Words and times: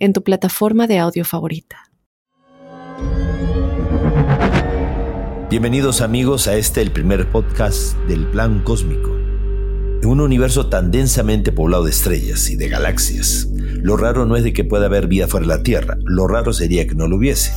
en 0.00 0.14
tu 0.14 0.24
plataforma 0.24 0.86
de 0.86 0.98
audio 0.98 1.24
favorita. 1.24 1.90
Bienvenidos 5.50 6.00
amigos 6.00 6.48
a 6.48 6.56
este 6.56 6.80
el 6.80 6.90
primer 6.90 7.30
podcast 7.30 7.96
del 8.08 8.26
Plan 8.26 8.62
Cósmico. 8.64 9.10
En 10.02 10.06
un 10.06 10.20
universo 10.20 10.68
tan 10.70 10.90
densamente 10.90 11.52
poblado 11.52 11.84
de 11.84 11.90
estrellas 11.90 12.48
y 12.48 12.56
de 12.56 12.68
galaxias, 12.68 13.46
lo 13.82 13.98
raro 13.98 14.24
no 14.24 14.36
es 14.36 14.44
de 14.44 14.54
que 14.54 14.64
pueda 14.64 14.86
haber 14.86 15.06
vida 15.06 15.28
fuera 15.28 15.46
de 15.46 15.56
la 15.58 15.62
Tierra, 15.62 15.98
lo 16.04 16.26
raro 16.26 16.54
sería 16.54 16.86
que 16.86 16.94
no 16.94 17.06
lo 17.06 17.16
hubiese. 17.16 17.52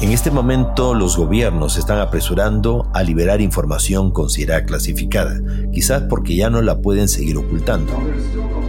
En 0.00 0.12
este 0.12 0.30
momento 0.30 0.94
los 0.94 1.18
gobiernos 1.18 1.76
están 1.76 1.98
apresurando 1.98 2.88
a 2.94 3.02
liberar 3.02 3.42
información 3.42 4.10
considerada 4.10 4.64
clasificada, 4.64 5.38
quizás 5.74 6.04
porque 6.08 6.34
ya 6.34 6.48
no 6.48 6.62
la 6.62 6.78
pueden 6.78 7.06
seguir 7.06 7.36
ocultando. 7.36 7.92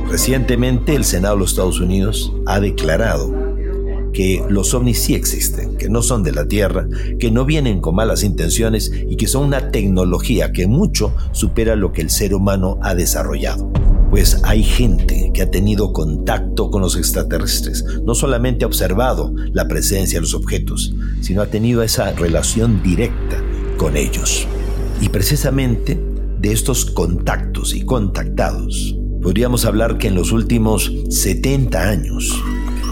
Recientemente 0.10 0.94
el 0.94 1.06
Senado 1.06 1.36
de 1.36 1.40
los 1.40 1.52
Estados 1.52 1.80
Unidos 1.80 2.34
ha 2.46 2.60
declarado 2.60 3.34
que 4.12 4.44
los 4.50 4.74
ovnis 4.74 5.00
sí 5.02 5.16
existen, 5.16 5.78
que 5.78 5.88
no 5.88 6.02
son 6.02 6.24
de 6.24 6.34
la 6.34 6.50
Tierra, 6.50 6.86
que 7.18 7.32
no 7.32 7.46
vienen 7.46 7.80
con 7.80 7.96
malas 7.96 8.24
intenciones 8.24 8.92
y 8.94 9.16
que 9.16 9.28
son 9.28 9.46
una 9.46 9.72
tecnología 9.72 10.52
que 10.52 10.68
mucho 10.68 11.14
supera 11.32 11.78
lo 11.78 11.94
que 11.94 12.02
el 12.02 12.10
ser 12.10 12.36
humano 12.36 12.78
ha 12.82 12.94
desarrollado. 12.94 13.72
Pues 14.12 14.42
hay 14.44 14.62
gente 14.62 15.32
que 15.34 15.42
ha 15.42 15.50
tenido 15.50 15.94
contacto 15.94 16.70
con 16.70 16.82
los 16.82 16.98
extraterrestres, 16.98 17.86
no 18.04 18.14
solamente 18.14 18.66
ha 18.66 18.68
observado 18.68 19.34
la 19.54 19.70
presencia 19.70 20.18
de 20.18 20.22
los 20.22 20.34
objetos, 20.34 20.94
sino 21.22 21.42
ha 21.42 21.48
tenido 21.48 21.82
esa 21.82 22.12
relación 22.12 22.84
directa 22.84 23.42
con 23.78 23.96
ellos. 23.96 24.46
Y 25.00 25.08
precisamente 25.08 25.98
de 26.40 26.52
estos 26.52 26.86
contactos 26.86 27.74
y 27.74 27.86
contactados, 27.86 28.98
podríamos 29.22 29.64
hablar 29.64 29.98
que 29.98 30.10
en 30.10 30.16
los 30.16 30.34
últimos 30.34 30.92
70 31.10 31.82
años 31.82 32.38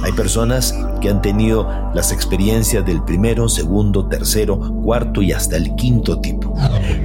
hay 0.03 0.13
personas 0.13 0.73
que 1.01 1.09
han 1.09 1.21
tenido 1.21 1.67
las 1.93 2.13
experiencias 2.13 2.85
del 2.85 3.03
primero, 3.03 3.49
segundo, 3.49 4.07
tercero, 4.07 4.57
cuarto 4.83 5.21
y 5.21 5.33
hasta 5.33 5.57
el 5.57 5.75
quinto 5.75 6.21
tipo. 6.21 6.55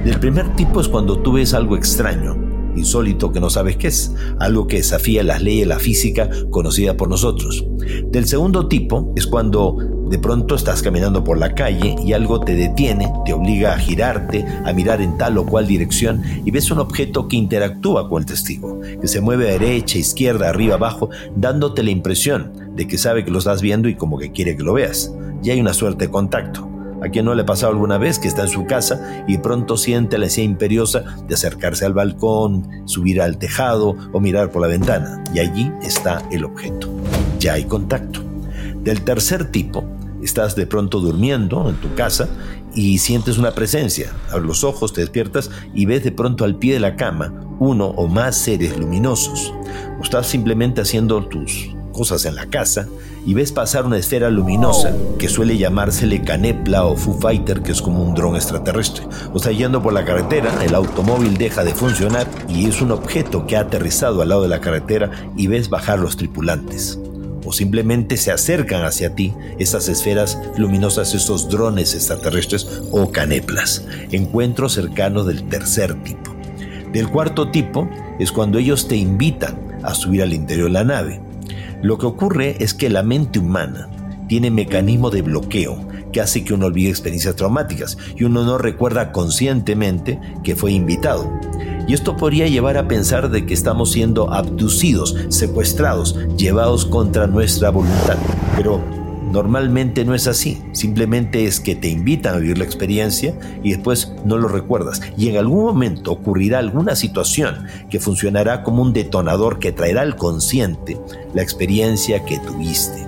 Del 0.05 0.19
primer 0.19 0.55
tipo 0.55 0.79
es 0.79 0.87
cuando 0.87 1.19
tú 1.19 1.33
ves 1.33 1.53
algo 1.53 1.75
extraño, 1.75 2.44
insólito 2.75 3.31
que 3.31 3.39
no 3.39 3.49
sabes 3.49 3.77
qué 3.77 3.87
es, 3.87 4.13
algo 4.39 4.67
que 4.67 4.77
desafía 4.77 5.23
las 5.23 5.41
leyes 5.41 5.61
de 5.61 5.73
la 5.73 5.79
física 5.79 6.29
conocida 6.49 6.97
por 6.97 7.09
nosotros. 7.09 7.65
Del 8.11 8.25
segundo 8.25 8.67
tipo 8.67 9.13
es 9.15 9.27
cuando 9.27 9.77
de 10.09 10.19
pronto 10.19 10.55
estás 10.55 10.81
caminando 10.81 11.23
por 11.23 11.37
la 11.37 11.55
calle 11.55 11.95
y 12.03 12.13
algo 12.13 12.39
te 12.39 12.55
detiene, 12.55 13.11
te 13.25 13.33
obliga 13.33 13.73
a 13.73 13.79
girarte, 13.79 14.45
a 14.65 14.71
mirar 14.73 15.01
en 15.01 15.17
tal 15.17 15.37
o 15.37 15.45
cual 15.45 15.67
dirección 15.67 16.21
y 16.45 16.51
ves 16.51 16.69
un 16.71 16.79
objeto 16.79 17.27
que 17.27 17.37
interactúa 17.37 18.07
con 18.07 18.21
el 18.21 18.25
testigo, 18.25 18.79
que 19.01 19.07
se 19.07 19.21
mueve 19.21 19.49
a 19.49 19.53
derecha, 19.53 19.97
izquierda, 19.97 20.49
arriba, 20.49 20.75
abajo, 20.75 21.09
dándote 21.35 21.83
la 21.83 21.91
impresión 21.91 22.51
de 22.75 22.87
que 22.87 22.97
sabe 22.97 23.25
que 23.25 23.31
lo 23.31 23.39
estás 23.39 23.61
viendo 23.61 23.89
y 23.89 23.95
como 23.95 24.17
que 24.17 24.31
quiere 24.31 24.55
que 24.55 24.63
lo 24.63 24.73
veas. 24.73 25.13
Y 25.43 25.49
hay 25.49 25.59
una 25.59 25.73
suerte 25.73 26.05
de 26.05 26.11
contacto. 26.11 26.74
¿A 27.05 27.09
quien 27.09 27.25
no 27.25 27.35
le 27.35 27.43
ha 27.43 27.45
pasado 27.45 27.71
alguna 27.71 27.99
vez 27.99 28.17
que 28.17 28.27
está 28.27 28.41
en 28.41 28.47
su 28.47 28.65
casa 28.65 29.23
y 29.27 29.37
pronto 29.37 29.77
siente 29.77 30.17
la 30.17 30.25
ansiedad 30.25 30.49
imperiosa 30.49 31.03
de 31.27 31.35
acercarse 31.35 31.85
al 31.85 31.93
balcón, 31.93 32.67
subir 32.85 33.21
al 33.21 33.37
tejado 33.37 33.95
o 34.11 34.19
mirar 34.19 34.49
por 34.49 34.63
la 34.63 34.67
ventana? 34.67 35.23
Y 35.31 35.37
allí 35.37 35.71
está 35.83 36.23
el 36.31 36.43
objeto. 36.43 36.89
Ya 37.39 37.53
hay 37.53 37.65
contacto. 37.65 38.21
Del 38.81 39.03
tercer 39.03 39.51
tipo, 39.51 39.83
estás 40.23 40.55
de 40.55 40.65
pronto 40.65 40.99
durmiendo 40.99 41.69
en 41.69 41.75
tu 41.75 41.93
casa 41.93 42.27
y 42.73 42.97
sientes 42.97 43.37
una 43.37 43.51
presencia. 43.51 44.11
Abres 44.31 44.47
los 44.47 44.63
ojos, 44.63 44.91
te 44.91 45.01
despiertas 45.01 45.51
y 45.75 45.85
ves 45.85 46.03
de 46.03 46.11
pronto 46.11 46.43
al 46.43 46.55
pie 46.55 46.73
de 46.73 46.79
la 46.79 46.95
cama 46.95 47.31
uno 47.59 47.85
o 47.85 48.07
más 48.07 48.35
seres 48.35 48.79
luminosos. 48.79 49.53
O 49.99 50.01
estás 50.01 50.25
simplemente 50.25 50.81
haciendo 50.81 51.23
tus 51.27 51.69
cosas 51.95 52.25
en 52.25 52.35
la 52.35 52.47
casa 52.47 52.87
y 53.25 53.33
ves 53.33 53.53
pasar 53.53 53.85
una 53.85 53.97
esfera 53.97 54.29
luminosa 54.29 54.93
que 55.17 55.29
suele 55.29 55.57
llamársele 55.57 56.21
Canepla 56.21 56.83
o 56.85 56.97
Foo 56.97 57.17
Fighter, 57.19 57.61
que 57.61 57.71
es 57.71 57.81
como 57.81 58.03
un 58.03 58.13
dron 58.13 58.35
extraterrestre. 58.35 59.07
O 59.33 59.37
estás 59.37 59.57
yendo 59.57 59.81
por 59.81 59.93
la 59.93 60.03
carretera, 60.03 60.51
el 60.63 60.75
automóvil 60.75 61.37
deja 61.37 61.63
de 61.63 61.73
funcionar 61.73 62.27
y 62.49 62.67
es 62.67 62.81
un 62.81 62.91
objeto 62.91 63.47
que 63.47 63.55
ha 63.55 63.61
aterrizado 63.61 64.21
al 64.21 64.29
lado 64.29 64.43
de 64.43 64.49
la 64.49 64.59
carretera 64.59 65.09
y 65.37 65.47
ves 65.47 65.69
bajar 65.69 65.99
los 65.99 66.17
tripulantes. 66.17 66.99
O 67.45 67.53
simplemente 67.53 68.17
se 68.17 68.31
acercan 68.31 68.83
hacia 68.83 69.15
ti 69.15 69.33
esas 69.57 69.87
esferas 69.87 70.37
luminosas, 70.57 71.13
esos 71.13 71.47
drones 71.47 71.93
extraterrestres 71.93 72.67
o 72.91 73.11
caneplas. 73.11 73.85
Encuentros 74.11 74.73
cercanos 74.73 75.27
del 75.27 75.47
tercer 75.47 75.93
tipo. 76.03 76.35
Del 76.91 77.07
cuarto 77.09 77.51
tipo 77.51 77.89
es 78.19 78.31
cuando 78.31 78.57
ellos 78.57 78.87
te 78.87 78.97
invitan 78.97 79.79
a 79.83 79.93
subir 79.93 80.23
al 80.23 80.33
interior 80.33 80.67
de 80.67 80.73
la 80.73 80.83
nave. 80.83 81.24
Lo 81.81 81.97
que 81.97 82.05
ocurre 82.05 82.57
es 82.59 82.73
que 82.73 82.89
la 82.89 83.03
mente 83.03 83.39
humana 83.39 83.89
tiene 84.27 84.49
mecanismo 84.49 85.09
de 85.09 85.21
bloqueo 85.21 85.87
que 86.11 86.21
hace 86.21 86.43
que 86.43 86.53
uno 86.53 86.67
olvide 86.67 86.89
experiencias 86.89 87.35
traumáticas 87.35 87.97
y 88.15 88.23
uno 88.23 88.43
no 88.43 88.57
recuerda 88.57 89.11
conscientemente 89.11 90.19
que 90.43 90.55
fue 90.55 90.71
invitado. 90.71 91.29
Y 91.87 91.93
esto 91.93 92.15
podría 92.17 92.47
llevar 92.47 92.77
a 92.77 92.87
pensar 92.87 93.29
de 93.29 93.45
que 93.45 93.53
estamos 93.53 93.91
siendo 93.91 94.33
abducidos, 94.33 95.15
secuestrados, 95.29 96.17
llevados 96.37 96.85
contra 96.85 97.27
nuestra 97.27 97.69
voluntad. 97.69 98.17
Pero 98.55 98.81
Normalmente 99.31 100.05
no 100.05 100.15
es 100.15 100.27
así, 100.27 100.61
simplemente 100.71 101.45
es 101.45 101.59
que 101.59 101.75
te 101.75 101.89
invitan 101.89 102.35
a 102.35 102.37
vivir 102.37 102.57
la 102.57 102.63
experiencia 102.63 103.33
y 103.63 103.71
después 103.71 104.13
no 104.23 104.37
lo 104.37 104.47
recuerdas. 104.47 105.01
Y 105.17 105.29
en 105.29 105.37
algún 105.37 105.65
momento 105.65 106.11
ocurrirá 106.11 106.59
alguna 106.59 106.95
situación 106.95 107.65
que 107.89 107.99
funcionará 107.99 108.63
como 108.63 108.81
un 108.81 108.93
detonador 108.93 109.59
que 109.59 109.71
traerá 109.71 110.01
al 110.01 110.15
consciente 110.15 110.97
la 111.33 111.41
experiencia 111.41 112.23
que 112.23 112.39
tuviste. 112.39 113.05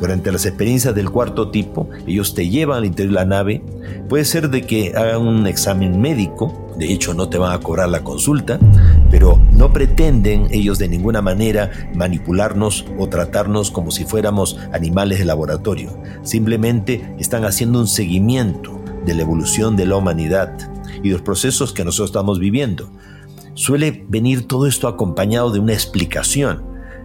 Durante 0.00 0.32
las 0.32 0.44
experiencias 0.44 0.94
del 0.94 1.10
cuarto 1.10 1.50
tipo, 1.50 1.88
ellos 2.06 2.34
te 2.34 2.48
llevan 2.48 2.78
al 2.78 2.84
interior 2.84 3.14
de 3.14 3.20
la 3.20 3.24
nave. 3.24 3.62
Puede 4.08 4.24
ser 4.24 4.50
de 4.50 4.62
que 4.62 4.92
hagan 4.96 5.26
un 5.26 5.46
examen 5.46 6.00
médico, 6.00 6.74
de 6.76 6.92
hecho 6.92 7.14
no 7.14 7.28
te 7.28 7.38
van 7.38 7.52
a 7.52 7.60
cobrar 7.60 7.88
la 7.88 8.02
consulta, 8.02 8.58
pero 9.10 9.40
no 9.54 9.72
pretenden 9.72 10.48
ellos 10.50 10.78
de 10.78 10.88
ninguna 10.88 11.22
manera 11.22 11.70
manipularnos 11.94 12.86
o 12.98 13.08
tratarnos 13.08 13.70
como 13.70 13.90
si 13.90 14.04
fuéramos 14.04 14.58
animales 14.72 15.18
de 15.18 15.24
laboratorio. 15.24 15.96
Simplemente 16.22 17.14
están 17.18 17.44
haciendo 17.44 17.80
un 17.80 17.86
seguimiento 17.86 18.80
de 19.06 19.14
la 19.14 19.22
evolución 19.22 19.76
de 19.76 19.86
la 19.86 19.96
humanidad 19.96 20.56
y 21.02 21.10
los 21.10 21.22
procesos 21.22 21.72
que 21.72 21.84
nosotros 21.84 22.10
estamos 22.10 22.38
viviendo. 22.38 22.90
Suele 23.54 24.04
venir 24.08 24.46
todo 24.48 24.66
esto 24.66 24.88
acompañado 24.88 25.50
de 25.50 25.60
una 25.60 25.72
explicación. 25.72 26.64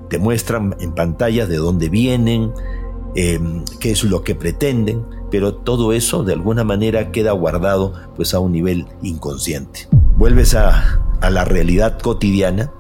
Te 0.09 0.17
muestran 0.17 0.75
en 0.79 0.95
pantalla 0.95 1.45
de 1.45 1.57
dónde 1.57 1.89
vienen, 1.89 2.51
Em, 3.15 3.65
qué 3.79 3.91
es 3.91 4.03
lo 4.03 4.23
que 4.23 4.35
pretenden, 4.35 5.03
pero 5.31 5.55
todo 5.55 5.93
eso 5.93 6.23
de 6.23 6.33
alguna 6.33 6.63
manera 6.63 7.11
queda 7.11 7.31
guardado 7.31 7.93
pues 8.15 8.33
a 8.33 8.39
un 8.39 8.51
nivel 8.51 8.85
inconsciente. 9.01 9.87
Vuelves 10.19 10.53
a, 10.53 10.99
la 11.21 11.45
realidad 11.45 11.97
cotidiana 11.97 12.73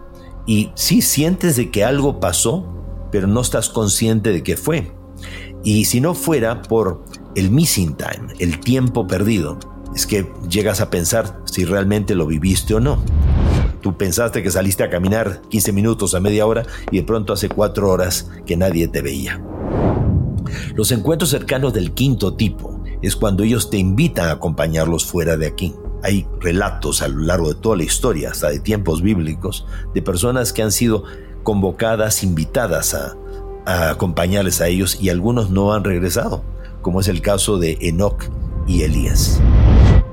y 0.45 0.71
sí 0.75 1.01
sientes 1.01 1.55
de 1.55 1.71
que 1.71 1.85
algo 1.85 2.19
pasó, 2.19 2.67
pero 3.13 3.27
no 3.27 3.39
estás 3.39 3.69
consciente 3.69 4.33
de 4.33 4.43
que 4.43 4.57
fue. 4.57 4.91
Y 5.63 5.85
si 5.85 6.01
no 6.01 6.15
fuera 6.15 6.61
por 6.61 7.05
el 7.35 7.49
missing 7.49 7.95
time, 7.95 8.33
el 8.39 8.59
tiempo 8.59 9.07
perdido, 9.07 9.57
es 9.95 10.05
que 10.05 10.29
llegas 10.49 10.81
a 10.81 10.89
pensar 10.89 11.39
si 11.45 11.63
realmente 11.63 12.13
lo 12.13 12.27
viviste 12.27 12.75
o 12.75 12.81
no. 12.81 13.01
Tú 13.79 13.95
pensaste 13.95 14.43
que 14.43 14.51
saliste 14.51 14.83
a 14.83 14.89
caminar 14.89 15.41
15 15.49 15.71
minutos 15.71 16.15
a 16.15 16.19
media 16.19 16.45
hora 16.45 16.65
y 16.91 16.97
de 16.97 17.03
pronto 17.03 17.31
hace 17.31 17.47
cuatro 17.47 17.89
horas 17.89 18.29
que 18.45 18.57
nadie 18.57 18.89
te 18.89 19.01
veía. 19.01 19.41
Los 20.75 20.91
encuentros 20.91 21.29
cercanos 21.29 21.73
del 21.73 21.93
quinto 21.93 22.33
tipo 22.33 22.83
es 23.01 23.15
cuando 23.15 23.43
ellos 23.43 23.69
te 23.69 23.77
invitan 23.77 24.27
a 24.27 24.33
acompañarlos 24.33 25.05
fuera 25.05 25.37
de 25.37 25.47
aquí. 25.47 25.73
Hay 26.03 26.27
relatos 26.39 27.01
a 27.01 27.07
lo 27.07 27.19
largo 27.23 27.49
de 27.49 27.55
toda 27.55 27.77
la 27.77 27.83
historia, 27.83 28.31
hasta 28.31 28.49
de 28.49 28.59
tiempos 28.59 29.01
bíblicos, 29.01 29.65
de 29.93 30.01
personas 30.01 30.53
que 30.53 30.63
han 30.63 30.71
sido 30.71 31.03
convocadas, 31.43 32.23
invitadas 32.23 32.93
a, 32.93 33.15
acompañarles 33.89 34.61
a 34.61 34.67
ellos 34.67 34.97
y 34.99 35.09
algunos 35.09 35.51
no 35.51 35.73
han 35.73 35.83
regresado, 35.83 36.43
como 36.81 37.01
es 37.01 37.07
el 37.07 37.21
caso 37.21 37.59
de 37.59 37.77
Enoch 37.81 38.23
y 38.65 38.81
Elías. 38.81 39.39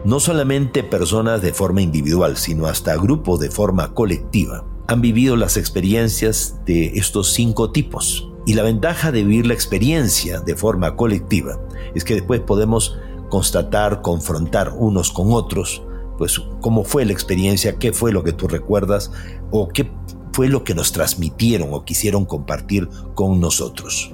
No 0.05 0.21
solamente 0.21 0.83
personas 0.83 1.41
de 1.41 1.55
forma 1.55 1.81
individual, 1.81 2.37
sino 2.37 2.67
hasta 2.67 2.97
grupos 2.97 3.41
de 3.41 3.51
forma 3.51 3.95
colectiva 3.95 4.65
han 4.89 5.01
vivido 5.01 5.37
las 5.37 5.57
experiencias 5.57 6.61
de 6.65 6.93
estos 6.95 7.33
cinco 7.33 7.73
tipos 7.73 8.31
Y 8.47 8.55
la 8.55 8.63
ventaja 8.63 9.11
de 9.11 9.25
vivir 9.25 9.47
la 9.47 9.55
experiencia 9.55 10.39
de 10.41 10.55
forma 10.55 10.95
colectiva 10.95 11.59
es 11.95 12.05
que 12.05 12.15
después 12.15 12.41
podemos 12.41 12.97
constatar, 13.37 14.01
confrontar 14.01 14.73
unos 14.79 15.13
con 15.13 15.35
otros, 15.35 15.83
pues 16.17 16.41
cómo 16.63 16.85
fue 16.85 17.05
la 17.05 17.13
experiencia, 17.13 17.79
qué 17.79 17.93
fue 17.93 18.11
lo 18.11 18.25
que 18.25 18.33
tú 18.33 18.49
recuerdas 18.49 19.13
o 19.51 19.69
qué 19.69 19.93
fue 20.33 20.49
lo 20.49 20.65
que 20.65 20.75
nos 20.75 20.91
transmitieron 20.91 21.69
o 21.75 21.85
quisieron 21.85 22.25
compartir 22.25 22.89
con 23.15 23.39
nosotros. 23.39 24.11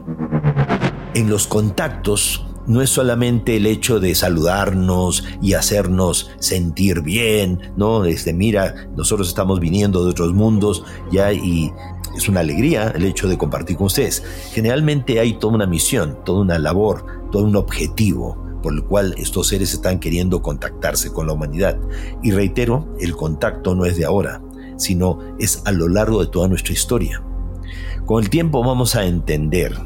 En 1.14 1.30
los 1.30 1.46
contactos 1.46 2.44
no 2.66 2.82
es 2.82 2.90
solamente 2.90 3.58
el 3.58 3.66
hecho 3.66 4.00
de 4.00 4.16
saludarnos 4.16 5.22
y 5.40 5.52
hacernos 5.52 6.32
sentir 6.40 7.02
bien, 7.02 7.60
¿no? 7.76 8.04
Este, 8.04 8.32
mira, 8.32 8.88
nosotros 8.96 9.28
estamos 9.28 9.60
viniendo 9.60 10.02
de 10.02 10.10
otros 10.10 10.34
mundos 10.34 10.82
ya 11.12 11.32
y 11.32 11.72
es 12.16 12.28
una 12.28 12.40
alegría 12.40 12.92
el 12.92 13.04
hecho 13.04 13.28
de 13.28 13.38
compartir 13.38 13.76
con 13.76 13.86
ustedes. 13.86 14.24
Generalmente 14.50 15.20
hay 15.20 15.34
toda 15.34 15.54
una 15.54 15.66
misión, 15.68 16.18
toda 16.24 16.40
una 16.40 16.58
labor, 16.58 17.06
todo 17.30 17.44
un 17.44 17.54
objetivo 17.54 18.51
por 18.62 18.72
el 18.72 18.84
cual 18.84 19.14
estos 19.18 19.48
seres 19.48 19.74
están 19.74 19.98
queriendo 19.98 20.40
contactarse 20.40 21.12
con 21.12 21.26
la 21.26 21.32
humanidad. 21.32 21.78
Y 22.22 22.30
reitero, 22.30 22.88
el 23.00 23.14
contacto 23.14 23.74
no 23.74 23.84
es 23.84 23.96
de 23.96 24.04
ahora, 24.04 24.40
sino 24.76 25.18
es 25.38 25.62
a 25.64 25.72
lo 25.72 25.88
largo 25.88 26.24
de 26.24 26.30
toda 26.30 26.48
nuestra 26.48 26.72
historia. 26.72 27.22
Con 28.06 28.22
el 28.22 28.30
tiempo 28.30 28.64
vamos 28.64 28.94
a 28.96 29.04
entender 29.04 29.76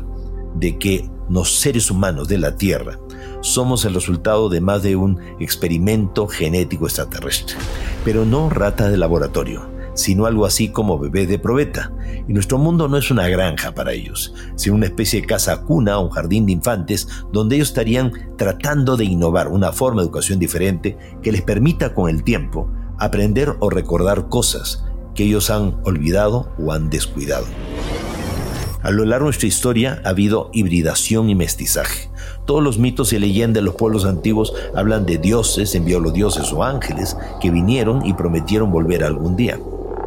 de 0.54 0.78
que 0.78 1.08
los 1.28 1.58
seres 1.58 1.90
humanos 1.90 2.28
de 2.28 2.38
la 2.38 2.56
Tierra 2.56 2.98
somos 3.40 3.84
el 3.84 3.94
resultado 3.94 4.48
de 4.48 4.60
más 4.60 4.82
de 4.82 4.96
un 4.96 5.20
experimento 5.40 6.26
genético 6.26 6.86
extraterrestre, 6.86 7.56
pero 8.04 8.24
no 8.24 8.48
rata 8.48 8.88
de 8.88 8.96
laboratorio, 8.96 9.68
sino 9.96 10.26
algo 10.26 10.46
así 10.46 10.68
como 10.68 10.98
bebé 10.98 11.26
de 11.26 11.40
probeta. 11.40 11.92
Y 12.28 12.32
nuestro 12.32 12.58
mundo 12.58 12.86
no 12.86 12.96
es 12.96 13.10
una 13.10 13.28
granja 13.28 13.74
para 13.74 13.92
ellos, 13.92 14.32
sino 14.54 14.76
una 14.76 14.86
especie 14.86 15.20
de 15.20 15.26
casa 15.26 15.62
cuna 15.62 15.98
o 15.98 16.04
un 16.04 16.10
jardín 16.10 16.46
de 16.46 16.52
infantes 16.52 17.08
donde 17.32 17.56
ellos 17.56 17.68
estarían 17.68 18.12
tratando 18.36 18.96
de 18.96 19.04
innovar 19.04 19.48
una 19.48 19.72
forma 19.72 20.02
de 20.02 20.06
educación 20.06 20.38
diferente 20.38 20.96
que 21.22 21.32
les 21.32 21.42
permita 21.42 21.94
con 21.94 22.08
el 22.08 22.22
tiempo 22.22 22.70
aprender 22.98 23.56
o 23.58 23.70
recordar 23.70 24.28
cosas 24.28 24.84
que 25.14 25.24
ellos 25.24 25.50
han 25.50 25.80
olvidado 25.84 26.52
o 26.58 26.72
han 26.72 26.90
descuidado. 26.90 27.46
A 28.82 28.92
lo 28.92 29.04
largo 29.04 29.24
de 29.24 29.30
nuestra 29.30 29.48
historia 29.48 30.00
ha 30.04 30.10
habido 30.10 30.50
hibridación 30.52 31.28
y 31.28 31.34
mestizaje. 31.34 32.08
Todos 32.44 32.62
los 32.62 32.78
mitos 32.78 33.12
y 33.12 33.18
leyendas 33.18 33.60
de 33.60 33.64
los 33.64 33.74
pueblos 33.74 34.04
antiguos 34.04 34.54
hablan 34.76 35.06
de 35.06 35.18
dioses, 35.18 35.76
dioses 36.14 36.52
o 36.52 36.62
ángeles 36.62 37.16
que 37.40 37.50
vinieron 37.50 38.06
y 38.06 38.12
prometieron 38.12 38.70
volver 38.70 39.02
algún 39.02 39.34
día. 39.34 39.58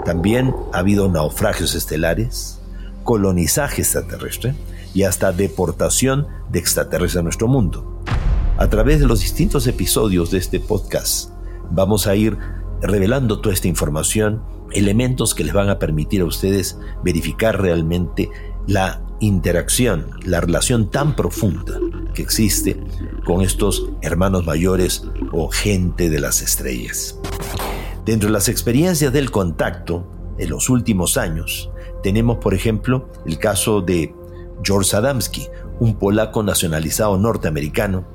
También 0.09 0.55
ha 0.73 0.79
habido 0.79 1.07
naufragios 1.07 1.75
estelares, 1.75 2.59
colonizaje 3.03 3.83
extraterrestre 3.83 4.55
y 4.91 5.03
hasta 5.03 5.31
deportación 5.31 6.25
de 6.51 6.57
extraterrestres 6.57 7.19
a 7.19 7.21
nuestro 7.21 7.47
mundo. 7.47 8.01
A 8.57 8.67
través 8.69 8.99
de 8.99 9.05
los 9.05 9.19
distintos 9.19 9.67
episodios 9.67 10.31
de 10.31 10.39
este 10.39 10.59
podcast 10.59 11.29
vamos 11.69 12.07
a 12.07 12.15
ir 12.15 12.39
revelando 12.81 13.39
toda 13.39 13.53
esta 13.53 13.67
información, 13.67 14.41
elementos 14.71 15.35
que 15.35 15.43
les 15.43 15.53
van 15.53 15.69
a 15.69 15.77
permitir 15.77 16.21
a 16.21 16.25
ustedes 16.25 16.79
verificar 17.03 17.61
realmente 17.61 18.31
la 18.65 19.03
interacción, 19.19 20.07
la 20.25 20.41
relación 20.41 20.89
tan 20.89 21.15
profunda 21.15 21.77
que 22.15 22.23
existe 22.23 22.81
con 23.25 23.43
estos 23.43 23.85
hermanos 24.01 24.43
mayores 24.43 25.03
o 25.31 25.49
gente 25.49 26.09
de 26.09 26.19
las 26.19 26.41
estrellas. 26.41 27.19
Dentro 28.09 28.29
de 28.29 28.33
las 28.33 28.49
experiencias 28.49 29.13
del 29.13 29.29
contacto, 29.29 30.03
en 30.39 30.49
los 30.49 30.71
últimos 30.71 31.15
años, 31.15 31.69
tenemos 32.01 32.39
por 32.39 32.55
ejemplo 32.55 33.07
el 33.27 33.37
caso 33.37 33.81
de 33.81 34.15
George 34.63 34.97
Adamski, 34.97 35.47
un 35.79 35.93
polaco 35.93 36.41
nacionalizado 36.41 37.19
norteamericano, 37.19 38.07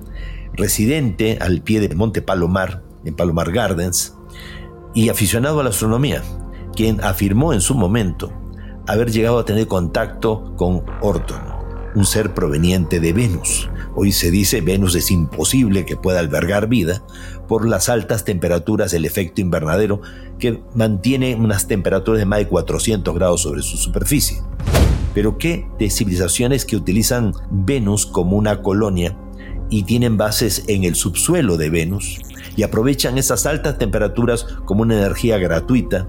residente 0.55 1.39
al 1.41 1.63
pie 1.63 1.79
de 1.79 1.95
Monte 1.95 2.23
Palomar, 2.23 2.83
en 3.05 3.15
Palomar 3.15 3.53
Gardens, 3.53 4.17
y 4.95 5.11
aficionado 5.11 5.61
a 5.61 5.63
la 5.63 5.71
astronomía, 5.71 6.25
quien 6.75 7.01
afirmó 7.05 7.53
en 7.53 7.61
su 7.61 7.77
momento 7.77 8.33
haber 8.89 9.13
llegado 9.13 9.39
a 9.39 9.45
tener 9.45 9.69
contacto 9.69 10.57
con 10.57 10.83
Orton, 11.03 11.41
un 11.95 12.05
ser 12.05 12.35
proveniente 12.35 12.99
de 12.99 13.13
Venus. 13.13 13.71
Hoy 13.95 14.11
se 14.11 14.33
dice 14.33 14.61
Venus 14.61 14.97
es 14.97 15.13
imposible 15.13 15.87
que 15.87 15.97
pueda 15.97 16.19
albergar 16.19 16.67
vida 16.67 17.05
por 17.49 17.69
las 17.69 17.89
altas 17.89 18.25
temperaturas 18.25 18.91
del 18.91 19.05
efecto 19.05 19.41
invernadero 19.41 20.01
que 20.39 20.63
mantiene 20.75 21.35
unas 21.35 21.67
temperaturas 21.67 22.19
de 22.19 22.27
más 22.27 22.39
de 22.41 22.49
400 22.49 23.15
grados 23.15 23.43
sobre 23.43 23.63
su 23.63 23.77
superficie. 23.77 24.43
Pero 25.15 25.39
¿qué 25.39 25.67
de 25.79 25.91
civilizaciones 25.91 26.65
que 26.65 26.77
utilizan 26.77 27.33
Venus 27.51 28.07
como 28.07 28.37
una 28.37 28.63
colonia 28.63 29.17
y 29.71 29.85
tienen 29.85 30.17
bases 30.17 30.65
en 30.69 30.85
el 30.85 30.95
subsuelo 30.95 31.57
de 31.57 31.71
Venus 31.71 32.19
y 32.57 32.63
aprovechan 32.63 33.19
esas 33.19 33.47
altas 33.47 33.79
temperaturas 33.79 34.45
como 34.65 34.83
una 34.83 34.97
energía 34.97 35.39
gratuita 35.39 36.09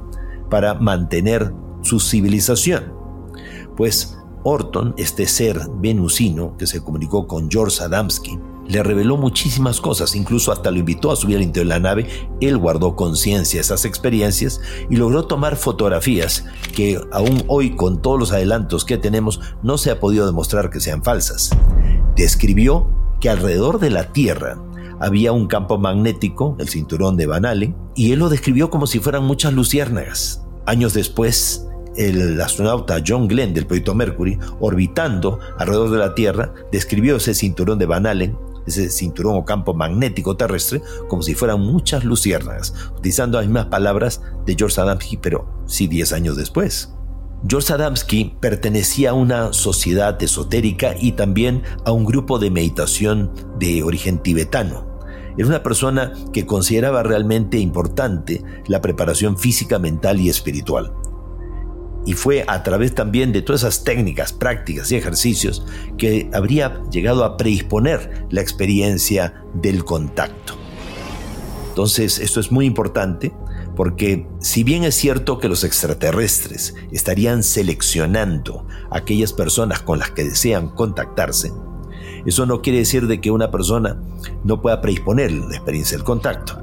para 0.50 0.74
mantener 0.76 1.54
su 1.82 2.00
civilización. 2.00 2.94
Pues 3.78 4.18
Orton, 4.44 4.94
este 4.98 5.26
ser 5.26 5.60
venusino 5.78 6.56
que 6.58 6.68
se 6.68 6.82
comunicó 6.84 7.28
con 7.28 7.50
George 7.50 7.84
Adamski, 7.84 8.38
le 8.67 8.83
reveló 8.83 9.17
muchísimas 9.17 9.79
cosas, 9.81 10.15
incluso 10.15 10.51
hasta 10.51 10.71
lo 10.71 10.79
invitó 10.79 11.12
a 11.12 11.15
subir 11.15 11.38
al 11.38 11.44
interior 11.44 11.67
de 11.67 11.73
la 11.75 11.79
nave. 11.79 12.07
Él 12.41 12.57
guardó 12.57 12.95
conciencia 12.95 13.62
esas 13.62 13.85
experiencias 13.85 14.59
y 14.89 14.95
logró 14.95 15.25
tomar 15.25 15.56
fotografías 15.56 16.45
que 16.73 17.00
aún 17.12 17.44
hoy 17.47 17.75
con 17.75 18.01
todos 18.01 18.19
los 18.19 18.31
adelantos 18.31 18.85
que 18.85 18.97
tenemos 18.97 19.39
no 19.63 19.77
se 19.77 19.91
ha 19.91 20.00
podido 20.00 20.25
demostrar 20.25 20.69
que 20.69 20.79
sean 20.79 21.03
falsas. 21.03 21.51
Describió 22.15 22.89
que 23.19 23.29
alrededor 23.29 23.79
de 23.79 23.89
la 23.89 24.12
Tierra 24.13 24.57
había 25.00 25.31
un 25.31 25.47
campo 25.47 25.77
magnético, 25.77 26.56
el 26.59 26.69
cinturón 26.69 27.17
de 27.17 27.27
Van 27.27 27.45
Allen, 27.45 27.75
y 27.95 28.12
él 28.12 28.19
lo 28.19 28.29
describió 28.29 28.69
como 28.69 28.88
si 28.88 29.00
fueran 29.00 29.25
muchas 29.25 29.53
luciérnagas. 29.53 30.41
Años 30.65 30.94
después, 30.94 31.67
el 31.97 32.39
astronauta 32.41 33.01
John 33.06 33.27
Glenn 33.27 33.53
del 33.53 33.67
proyecto 33.67 33.94
Mercury, 33.94 34.38
orbitando 34.59 35.39
alrededor 35.57 35.91
de 35.91 35.97
la 35.97 36.15
Tierra, 36.15 36.53
describió 36.71 37.17
ese 37.17 37.33
cinturón 37.33 37.77
de 37.79 37.85
Van 37.85 38.06
Allen, 38.06 38.38
ese 38.65 38.89
cinturón 38.89 39.35
o 39.35 39.45
campo 39.45 39.73
magnético 39.73 40.38
terrestre, 40.38 40.81
como 41.07 41.23
si 41.23 41.35
fueran 41.35 41.62
muchas 41.62 42.03
luciérnagas, 42.03 42.73
utilizando 42.97 43.38
las 43.38 43.47
mismas 43.47 43.65
palabras 43.67 44.21
de 44.45 44.56
George 44.56 44.79
Adamski, 44.79 45.17
pero 45.17 45.47
sí 45.65 45.88
10 45.88 46.13
años 46.13 46.38
después. 46.38 46.91
George 47.47 47.73
Adamski 47.73 48.35
pertenecía 48.39 49.12
a 49.12 49.13
una 49.13 49.53
sociedad 49.53 50.21
esotérica 50.21 50.95
y 51.00 51.12
también 51.12 51.62
a 51.85 51.91
un 51.91 52.06
grupo 52.06 52.39
de 52.39 52.50
meditación 52.50 53.31
de 53.59 53.83
origen 53.83 54.17
tibetano. 54.17 54.95
Era 55.38 55.48
una 55.48 55.63
persona 55.63 56.13
que 56.34 56.45
consideraba 56.45 57.03
realmente 57.03 57.60
importante 57.60 58.41
la 58.67 58.81
preparación 58.81 59.38
física, 59.38 59.79
mental 59.79 60.19
y 60.22 60.29
espiritual. 60.29 60.93
Y 62.05 62.13
fue 62.13 62.45
a 62.47 62.63
través 62.63 62.93
también 62.93 63.31
de 63.31 63.41
todas 63.41 63.62
esas 63.62 63.83
técnicas, 63.83 64.31
prácticas 64.31 64.91
y 64.91 64.95
ejercicios 64.95 65.65
que 65.97 66.29
habría 66.33 66.81
llegado 66.91 67.24
a 67.24 67.38
predisponer 67.38 68.25
la 68.29 68.41
experiencia 68.41 69.43
del 69.53 69.83
contacto. 69.83 70.55
Entonces, 71.69 72.19
esto 72.19 72.39
es 72.39 72.51
muy 72.51 72.65
importante 72.65 73.33
porque 73.75 74.25
si 74.39 74.63
bien 74.63 74.83
es 74.83 74.95
cierto 74.95 75.39
que 75.39 75.50
los 75.50 75.63
extraterrestres 75.63 76.75
estarían 76.91 77.43
seleccionando 77.43 78.65
a 78.89 78.97
aquellas 78.97 79.33
personas 79.33 79.81
con 79.81 80.00
las 80.00 80.12
que 80.12 80.24
desean 80.24 80.69
contactarse, 80.69 81.51
eso 82.25 82.45
no 82.45 82.62
quiere 82.62 82.79
decir 82.79 83.07
de 83.07 83.21
que 83.21 83.31
una 83.31 83.51
persona 83.51 84.01
no 84.43 84.62
pueda 84.62 84.81
predisponer 84.81 85.31
la 85.31 85.55
experiencia 85.55 85.97
del 85.97 86.05
contacto. 86.05 86.57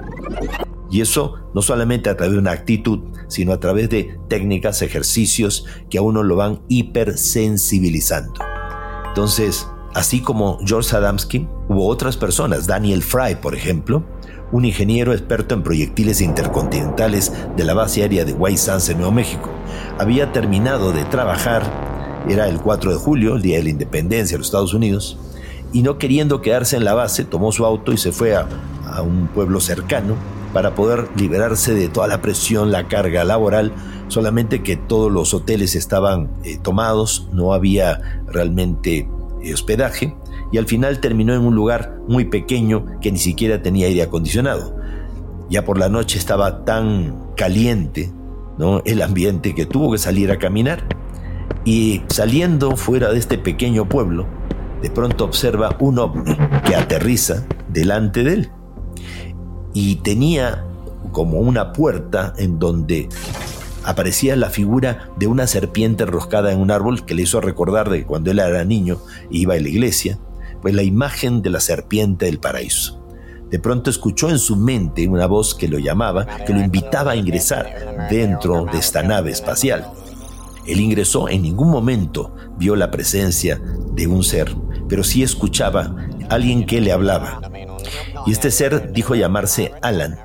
Y 0.92 1.00
eso 1.00 1.36
no 1.54 1.62
solamente 1.62 2.10
a 2.10 2.16
través 2.18 2.34
de 2.34 2.38
una 2.38 2.50
actitud, 2.50 3.00
sino 3.26 3.54
a 3.54 3.58
través 3.58 3.88
de 3.88 4.18
técnicas, 4.28 4.82
ejercicios 4.82 5.64
que 5.88 5.96
a 5.96 6.02
uno 6.02 6.22
lo 6.22 6.36
van 6.36 6.60
hipersensibilizando. 6.68 8.34
Entonces, 9.08 9.66
así 9.94 10.20
como 10.20 10.58
George 10.66 10.94
Adamski, 10.94 11.48
hubo 11.70 11.88
otras 11.88 12.18
personas, 12.18 12.66
Daniel 12.66 13.02
Fry, 13.02 13.36
por 13.36 13.54
ejemplo, 13.54 14.04
un 14.52 14.66
ingeniero 14.66 15.14
experto 15.14 15.54
en 15.54 15.62
proyectiles 15.62 16.20
intercontinentales 16.20 17.32
de 17.56 17.64
la 17.64 17.72
base 17.72 18.02
aérea 18.02 18.26
de 18.26 18.34
White 18.34 18.58
Sands 18.58 18.90
en 18.90 18.98
Nuevo 18.98 19.12
México. 19.12 19.48
Había 19.98 20.30
terminado 20.32 20.92
de 20.92 21.06
trabajar, 21.06 21.62
era 22.28 22.48
el 22.48 22.60
4 22.60 22.92
de 22.92 22.98
julio, 22.98 23.36
el 23.36 23.42
día 23.42 23.56
de 23.56 23.64
la 23.64 23.70
independencia 23.70 24.34
de 24.34 24.40
los 24.40 24.48
Estados 24.48 24.74
Unidos, 24.74 25.16
y 25.72 25.80
no 25.82 25.96
queriendo 25.96 26.42
quedarse 26.42 26.76
en 26.76 26.84
la 26.84 26.92
base, 26.92 27.24
tomó 27.24 27.50
su 27.50 27.64
auto 27.64 27.92
y 27.92 27.96
se 27.96 28.12
fue 28.12 28.36
a, 28.36 28.46
a 28.84 29.00
un 29.00 29.28
pueblo 29.28 29.58
cercano 29.58 30.41
para 30.52 30.74
poder 30.74 31.08
liberarse 31.16 31.74
de 31.74 31.88
toda 31.88 32.06
la 32.06 32.20
presión, 32.20 32.70
la 32.70 32.88
carga 32.88 33.24
laboral, 33.24 33.72
solamente 34.08 34.62
que 34.62 34.76
todos 34.76 35.10
los 35.10 35.32
hoteles 35.34 35.74
estaban 35.74 36.30
eh, 36.44 36.58
tomados, 36.62 37.28
no 37.32 37.52
había 37.52 38.22
realmente 38.26 39.08
eh, 39.42 39.54
hospedaje 39.54 40.14
y 40.52 40.58
al 40.58 40.66
final 40.66 41.00
terminó 41.00 41.34
en 41.34 41.40
un 41.40 41.54
lugar 41.54 41.98
muy 42.06 42.26
pequeño 42.26 42.86
que 43.00 43.10
ni 43.10 43.18
siquiera 43.18 43.62
tenía 43.62 43.86
aire 43.86 44.02
acondicionado. 44.02 44.76
Ya 45.48 45.64
por 45.64 45.78
la 45.78 45.88
noche 45.88 46.18
estaba 46.18 46.64
tan 46.64 47.32
caliente 47.36 48.12
¿no? 48.58 48.82
el 48.84 49.02
ambiente 49.02 49.54
que 49.54 49.66
tuvo 49.66 49.92
que 49.92 49.98
salir 49.98 50.30
a 50.30 50.38
caminar 50.38 50.84
y 51.64 52.02
saliendo 52.08 52.76
fuera 52.76 53.10
de 53.12 53.18
este 53.18 53.38
pequeño 53.38 53.88
pueblo, 53.88 54.26
de 54.82 54.90
pronto 54.90 55.24
observa 55.24 55.76
un 55.80 55.98
ovni 55.98 56.36
que 56.66 56.74
aterriza 56.74 57.46
delante 57.68 58.24
de 58.24 58.32
él. 58.34 58.50
Y 59.74 59.96
tenía 59.96 60.64
como 61.12 61.38
una 61.38 61.72
puerta 61.72 62.32
en 62.36 62.58
donde 62.58 63.08
aparecía 63.84 64.36
la 64.36 64.50
figura 64.50 65.08
de 65.16 65.26
una 65.26 65.46
serpiente 65.46 66.04
enroscada 66.04 66.52
en 66.52 66.60
un 66.60 66.70
árbol 66.70 67.04
que 67.04 67.14
le 67.14 67.22
hizo 67.22 67.40
recordar 67.40 67.90
de 67.90 68.04
cuando 68.04 68.30
él 68.30 68.38
era 68.38 68.64
niño 68.64 68.98
iba 69.30 69.54
a 69.54 69.60
la 69.60 69.68
iglesia, 69.68 70.18
pues 70.60 70.74
la 70.74 70.82
imagen 70.82 71.42
de 71.42 71.50
la 71.50 71.60
serpiente 71.60 72.26
del 72.26 72.38
paraíso. 72.38 73.02
De 73.50 73.58
pronto 73.58 73.90
escuchó 73.90 74.30
en 74.30 74.38
su 74.38 74.56
mente 74.56 75.06
una 75.06 75.26
voz 75.26 75.54
que 75.54 75.68
lo 75.68 75.78
llamaba, 75.78 76.26
que 76.46 76.54
lo 76.54 76.60
invitaba 76.60 77.12
a 77.12 77.16
ingresar 77.16 78.08
dentro 78.08 78.64
de 78.64 78.78
esta 78.78 79.02
nave 79.02 79.30
espacial. 79.30 79.90
Él 80.66 80.80
ingresó, 80.80 81.28
en 81.28 81.42
ningún 81.42 81.70
momento 81.70 82.34
vio 82.56 82.76
la 82.76 82.90
presencia 82.90 83.60
de 83.92 84.06
un 84.06 84.22
ser, 84.22 84.56
pero 84.88 85.04
sí 85.04 85.22
escuchaba 85.22 85.94
alguien 86.34 86.66
que 86.66 86.80
le 86.80 86.92
hablaba. 86.92 87.40
Y 88.26 88.32
este 88.32 88.50
ser 88.50 88.92
dijo 88.92 89.14
llamarse 89.14 89.72
Alan 89.82 90.18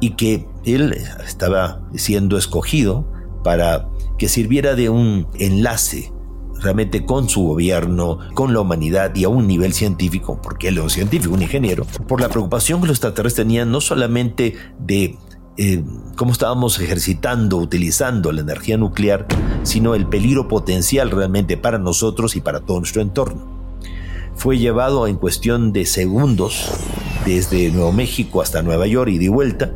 y 0.00 0.10
que 0.10 0.46
él 0.64 0.96
estaba 1.26 1.80
siendo 1.94 2.36
escogido 2.36 3.06
para 3.42 3.88
que 4.18 4.28
sirviera 4.28 4.74
de 4.74 4.88
un 4.88 5.26
enlace 5.38 6.12
realmente 6.60 7.04
con 7.04 7.28
su 7.28 7.42
gobierno, 7.42 8.18
con 8.34 8.54
la 8.54 8.60
humanidad 8.60 9.14
y 9.14 9.24
a 9.24 9.28
un 9.28 9.46
nivel 9.46 9.74
científico, 9.74 10.40
porque 10.42 10.68
él 10.68 10.78
es 10.78 10.84
un 10.84 10.90
científico, 10.90 11.34
un 11.34 11.42
ingeniero, 11.42 11.84
por 12.08 12.20
la 12.20 12.28
preocupación 12.28 12.80
que 12.80 12.86
los 12.86 12.96
extraterrestres 12.96 13.46
tenían 13.46 13.70
no 13.70 13.80
solamente 13.80 14.54
de 14.78 15.18
eh, 15.56 15.84
cómo 16.16 16.32
estábamos 16.32 16.80
ejercitando, 16.80 17.58
utilizando 17.58 18.32
la 18.32 18.40
energía 18.40 18.76
nuclear, 18.76 19.26
sino 19.62 19.94
el 19.94 20.06
peligro 20.06 20.48
potencial 20.48 21.10
realmente 21.10 21.56
para 21.56 21.78
nosotros 21.78 22.34
y 22.34 22.40
para 22.40 22.60
todo 22.60 22.78
nuestro 22.78 23.02
entorno. 23.02 23.53
Fue 24.36 24.58
llevado 24.58 25.06
en 25.06 25.16
cuestión 25.16 25.72
de 25.72 25.86
segundos 25.86 26.70
desde 27.24 27.70
Nuevo 27.70 27.92
México 27.92 28.42
hasta 28.42 28.62
Nueva 28.62 28.86
York 28.86 29.10
y 29.10 29.18
de 29.18 29.28
vuelta, 29.28 29.74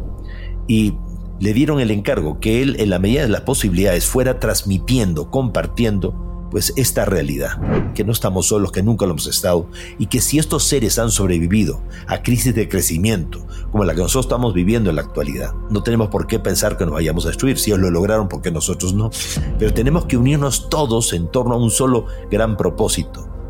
y 0.67 0.95
le 1.41 1.53
dieron 1.53 1.81
el 1.81 1.91
encargo 1.91 2.41
que 2.41 2.63
él, 2.63 2.77
en 2.79 2.91
la 2.91 2.99
medida 2.99 3.23
de 3.23 3.29
las 3.29 3.43
posibilidades, 3.43 4.07
fuera 4.07 4.41
transmitiendo, 4.41 5.31
compartiendo 5.31 6.49
pues 6.51 6.73
esta 6.77 7.05
realidad, 7.05 7.93
que 7.95 8.05
no 8.05 8.13
estamos 8.13 8.47
solos, 8.47 8.73
que 8.73 8.83
nunca 8.83 9.05
lo 9.05 9.13
hemos 9.13 9.27
estado, 9.27 9.69
y 9.99 10.07
que 10.07 10.21
si 10.21 10.39
estos 10.39 10.65
seres 10.65 10.99
han 10.99 11.11
sobrevivido 11.11 11.83
a 12.07 12.23
crisis 12.23 12.55
de 12.55 12.69
crecimiento, 12.69 13.47
como 13.71 13.85
la 13.85 13.95
que 13.95 14.01
nosotros 14.01 14.27
estamos 14.27 14.55
viviendo 14.55 14.89
en 14.91 14.97
la 14.97 15.03
actualidad, 15.03 15.53
no 15.71 15.83
tenemos 15.83 16.09
por 16.09 16.27
qué 16.27 16.39
pensar 16.39 16.77
que 16.77 16.85
nos 16.85 16.95
vayamos 16.95 17.27
a 17.27 17.29
destruir, 17.29 17.59
si 17.59 17.71
ellos 17.71 17.81
lo 17.81 17.91
lograron, 17.91 18.29
porque 18.29 18.51
nosotros 18.51 18.95
no, 18.95 19.11
pero 19.59 19.75
tenemos 19.75 20.07
que 20.07 20.17
unirnos 20.17 20.71
todos 20.71 21.13
en 21.13 21.31
torno 21.31 21.55
a 21.55 21.59
un 21.59 21.71
solo 21.71 22.07
gran 22.31 22.57
propósito, 22.57 23.29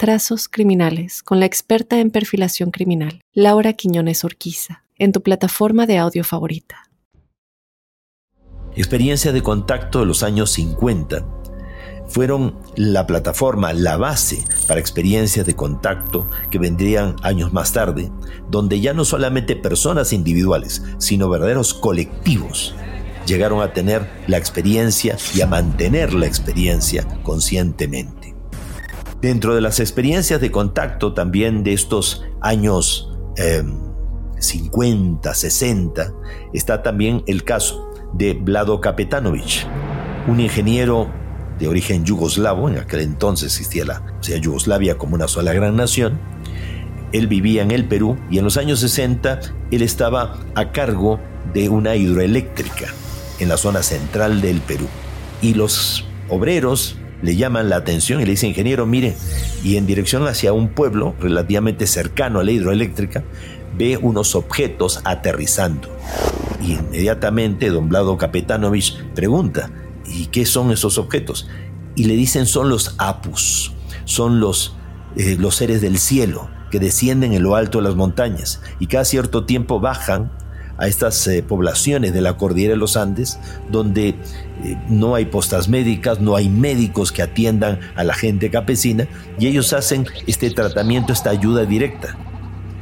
Trazos 0.00 0.46
Criminales 0.46 1.24
con 1.24 1.40
la 1.40 1.46
experta 1.46 1.98
en 1.98 2.12
perfilación 2.12 2.70
criminal, 2.70 3.20
Laura 3.34 3.72
Quiñones 3.72 4.22
Orquiza, 4.22 4.84
en 4.96 5.10
tu 5.10 5.24
plataforma 5.24 5.86
de 5.86 5.98
audio 5.98 6.22
favorita. 6.22 6.88
Experiencia 8.76 9.32
de 9.32 9.42
contacto 9.42 9.98
de 9.98 10.06
los 10.06 10.22
años 10.22 10.52
50 10.52 11.26
fueron 12.06 12.54
la 12.76 13.08
plataforma, 13.08 13.72
la 13.72 13.96
base 13.96 14.44
para 14.68 14.78
experiencias 14.78 15.44
de 15.46 15.56
contacto 15.56 16.30
que 16.48 16.60
vendrían 16.60 17.16
años 17.24 17.52
más 17.52 17.72
tarde, 17.72 18.12
donde 18.48 18.80
ya 18.80 18.94
no 18.94 19.04
solamente 19.04 19.56
personas 19.56 20.12
individuales, 20.12 20.80
sino 20.98 21.28
verdaderos 21.28 21.74
colectivos 21.74 22.72
llegaron 23.26 23.62
a 23.62 23.72
tener 23.72 24.08
la 24.28 24.38
experiencia 24.38 25.16
y 25.34 25.40
a 25.40 25.48
mantener 25.48 26.14
la 26.14 26.26
experiencia 26.26 27.04
conscientemente. 27.24 28.17
Dentro 29.20 29.54
de 29.54 29.60
las 29.60 29.80
experiencias 29.80 30.40
de 30.40 30.52
contacto 30.52 31.12
también 31.12 31.64
de 31.64 31.72
estos 31.72 32.24
años 32.40 33.10
50, 34.38 35.30
eh, 35.30 35.34
60, 35.34 36.12
está 36.52 36.82
también 36.82 37.24
el 37.26 37.42
caso 37.42 37.90
de 38.14 38.34
Vlado 38.34 38.80
Kapetanovic, 38.80 39.66
un 40.28 40.38
ingeniero 40.40 41.10
de 41.58 41.66
origen 41.66 42.04
yugoslavo, 42.04 42.68
en 42.68 42.78
aquel 42.78 43.00
entonces 43.00 43.48
existía 43.56 43.84
la 43.84 44.02
Yugoslavia 44.40 44.96
como 44.96 45.16
una 45.16 45.26
sola 45.26 45.52
gran 45.52 45.76
nación. 45.76 46.20
Él 47.12 47.26
vivía 47.26 47.62
en 47.62 47.72
el 47.72 47.86
Perú 47.86 48.16
y 48.30 48.38
en 48.38 48.44
los 48.44 48.56
años 48.56 48.78
60 48.80 49.40
él 49.72 49.82
estaba 49.82 50.38
a 50.54 50.70
cargo 50.70 51.18
de 51.52 51.68
una 51.68 51.96
hidroeléctrica 51.96 52.86
en 53.40 53.48
la 53.48 53.56
zona 53.56 53.82
central 53.82 54.40
del 54.40 54.60
Perú. 54.60 54.86
Y 55.42 55.54
los 55.54 56.06
obreros 56.28 56.96
le 57.22 57.36
llaman 57.36 57.68
la 57.68 57.76
atención 57.76 58.20
y 58.20 58.24
le 58.24 58.32
dicen, 58.32 58.50
ingeniero, 58.50 58.86
mire, 58.86 59.16
y 59.64 59.76
en 59.76 59.86
dirección 59.86 60.26
hacia 60.26 60.52
un 60.52 60.68
pueblo 60.68 61.14
relativamente 61.20 61.86
cercano 61.86 62.40
a 62.40 62.44
la 62.44 62.52
hidroeléctrica, 62.52 63.24
ve 63.76 63.96
unos 63.96 64.34
objetos 64.34 65.00
aterrizando. 65.04 65.88
Y 66.60 66.72
inmediatamente 66.74 67.70
don 67.70 67.88
Vlado 67.88 68.16
Kapetanovich 68.16 69.02
pregunta, 69.14 69.70
¿y 70.06 70.26
qué 70.26 70.46
son 70.46 70.70
esos 70.70 70.98
objetos? 70.98 71.48
Y 71.94 72.04
le 72.04 72.14
dicen 72.14 72.46
son 72.46 72.68
los 72.68 72.94
apus, 72.98 73.72
son 74.04 74.40
los, 74.40 74.76
eh, 75.16 75.36
los 75.38 75.56
seres 75.56 75.80
del 75.80 75.98
cielo 75.98 76.48
que 76.70 76.78
descienden 76.78 77.32
en 77.32 77.42
lo 77.42 77.56
alto 77.56 77.78
de 77.78 77.84
las 77.84 77.94
montañas 77.94 78.60
y 78.78 78.86
cada 78.86 79.04
cierto 79.04 79.44
tiempo 79.44 79.80
bajan 79.80 80.30
a 80.78 80.86
estas 80.86 81.26
eh, 81.26 81.42
poblaciones 81.42 82.14
de 82.14 82.20
la 82.20 82.36
cordillera 82.36 82.72
de 82.72 82.78
los 82.78 82.96
Andes, 82.96 83.38
donde 83.70 84.10
eh, 84.10 84.16
no 84.88 85.16
hay 85.16 85.26
postas 85.26 85.68
médicas, 85.68 86.20
no 86.20 86.36
hay 86.36 86.48
médicos 86.48 87.12
que 87.12 87.22
atiendan 87.22 87.80
a 87.96 88.04
la 88.04 88.14
gente 88.14 88.50
campesina, 88.50 89.08
y 89.38 89.48
ellos 89.48 89.72
hacen 89.72 90.06
este 90.26 90.50
tratamiento, 90.50 91.12
esta 91.12 91.30
ayuda 91.30 91.64
directa. 91.64 92.16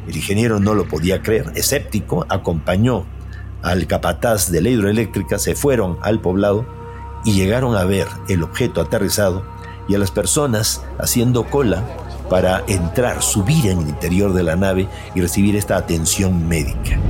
El 0.06 0.16
ingeniero 0.16 0.60
no 0.60 0.74
lo 0.74 0.86
podía 0.86 1.22
creer, 1.22 1.50
escéptico, 1.56 2.26
acompañó 2.28 3.06
al 3.62 3.86
capataz 3.86 4.52
de 4.52 4.60
la 4.60 4.68
hidroeléctrica, 4.68 5.38
se 5.38 5.54
fueron 5.54 5.98
al 6.02 6.20
poblado 6.20 6.66
y 7.24 7.32
llegaron 7.32 7.74
a 7.76 7.84
ver 7.84 8.06
el 8.28 8.44
objeto 8.44 8.80
aterrizado 8.80 9.44
y 9.88 9.94
a 9.94 9.98
las 9.98 10.10
personas 10.10 10.82
haciendo 10.98 11.44
cola 11.44 11.82
para 12.30 12.62
entrar, 12.66 13.22
subir 13.22 13.66
en 13.66 13.80
el 13.80 13.88
interior 13.88 14.32
de 14.32 14.42
la 14.42 14.56
nave 14.56 14.88
y 15.14 15.20
recibir 15.20 15.56
esta 15.56 15.76
atención 15.76 16.46
médica. 16.46 17.00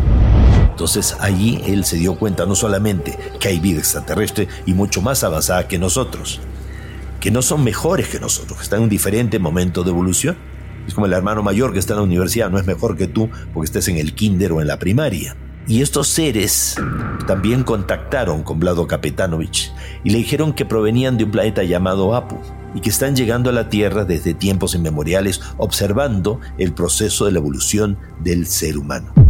Entonces 0.76 1.16
allí 1.21 1.62
él 1.64 1.87
se 1.87 1.97
dio 1.97 2.16
cuenta 2.16 2.45
no 2.45 2.54
solamente 2.54 3.18
que 3.40 3.49
hay 3.49 3.61
vida 3.61 3.78
extraterrestre 3.78 4.47
y 4.66 4.75
mucho 4.75 5.00
más 5.00 5.25
avanzada 5.25 5.66
que 5.66 5.78
nosotros, 5.78 6.38
que 7.18 7.30
no 7.30 7.40
son 7.40 7.64
mejores 7.64 8.09
que 8.09 8.21
nosotros, 8.21 8.59
que 8.59 8.64
están 8.64 8.80
en 8.80 8.83
un 8.83 8.90
diferente 8.90 9.38
momento 9.38 9.85
de 9.85 9.90
evolución. 9.90 10.37
Es 10.87 10.92
como 10.92 11.06
el 11.06 11.14
hermano 11.14 11.42
mayor 11.42 11.73
que 11.73 11.78
está 11.78 11.95
en 11.95 12.00
la 12.00 12.04
universidad, 12.04 12.50
no 12.50 12.59
es 12.59 12.66
mejor 12.66 12.95
que 12.95 13.06
tú 13.06 13.30
porque 13.54 13.64
estés 13.64 13.88
en 13.88 13.97
el 13.97 14.14
kinder 14.14 14.52
o 14.52 14.61
en 14.61 14.66
la 14.66 14.78
primaria. 14.78 15.35
Y 15.66 15.80
estos 15.80 16.09
seres 16.09 16.76
también 17.26 17.64
contactaron 17.64 18.42
con 18.42 18.61
Vlado 18.61 18.87
Kapetanovich 18.87 19.73
y 20.04 20.11
le 20.11 20.18
dijeron 20.18 20.52
que 20.52 20.66
provenían 20.66 21.16
de 21.16 21.25
un 21.25 21.30
planeta 21.30 21.62
llamado 21.62 22.14
Apu 22.14 22.37
y 22.75 22.83
que 22.83 22.90
están 22.90 23.16
llegando 23.16 23.49
a 23.49 23.54
la 23.54 23.71
Tierra 23.71 24.04
desde 24.04 24.35
tiempos 24.35 24.75
inmemoriales 24.75 25.40
observando 25.56 26.38
el 26.59 26.75
proceso 26.75 27.25
de 27.25 27.33
la 27.33 27.38
evolución 27.38 27.97
del 28.21 28.47
ser 28.47 28.76
humano. 28.76 29.25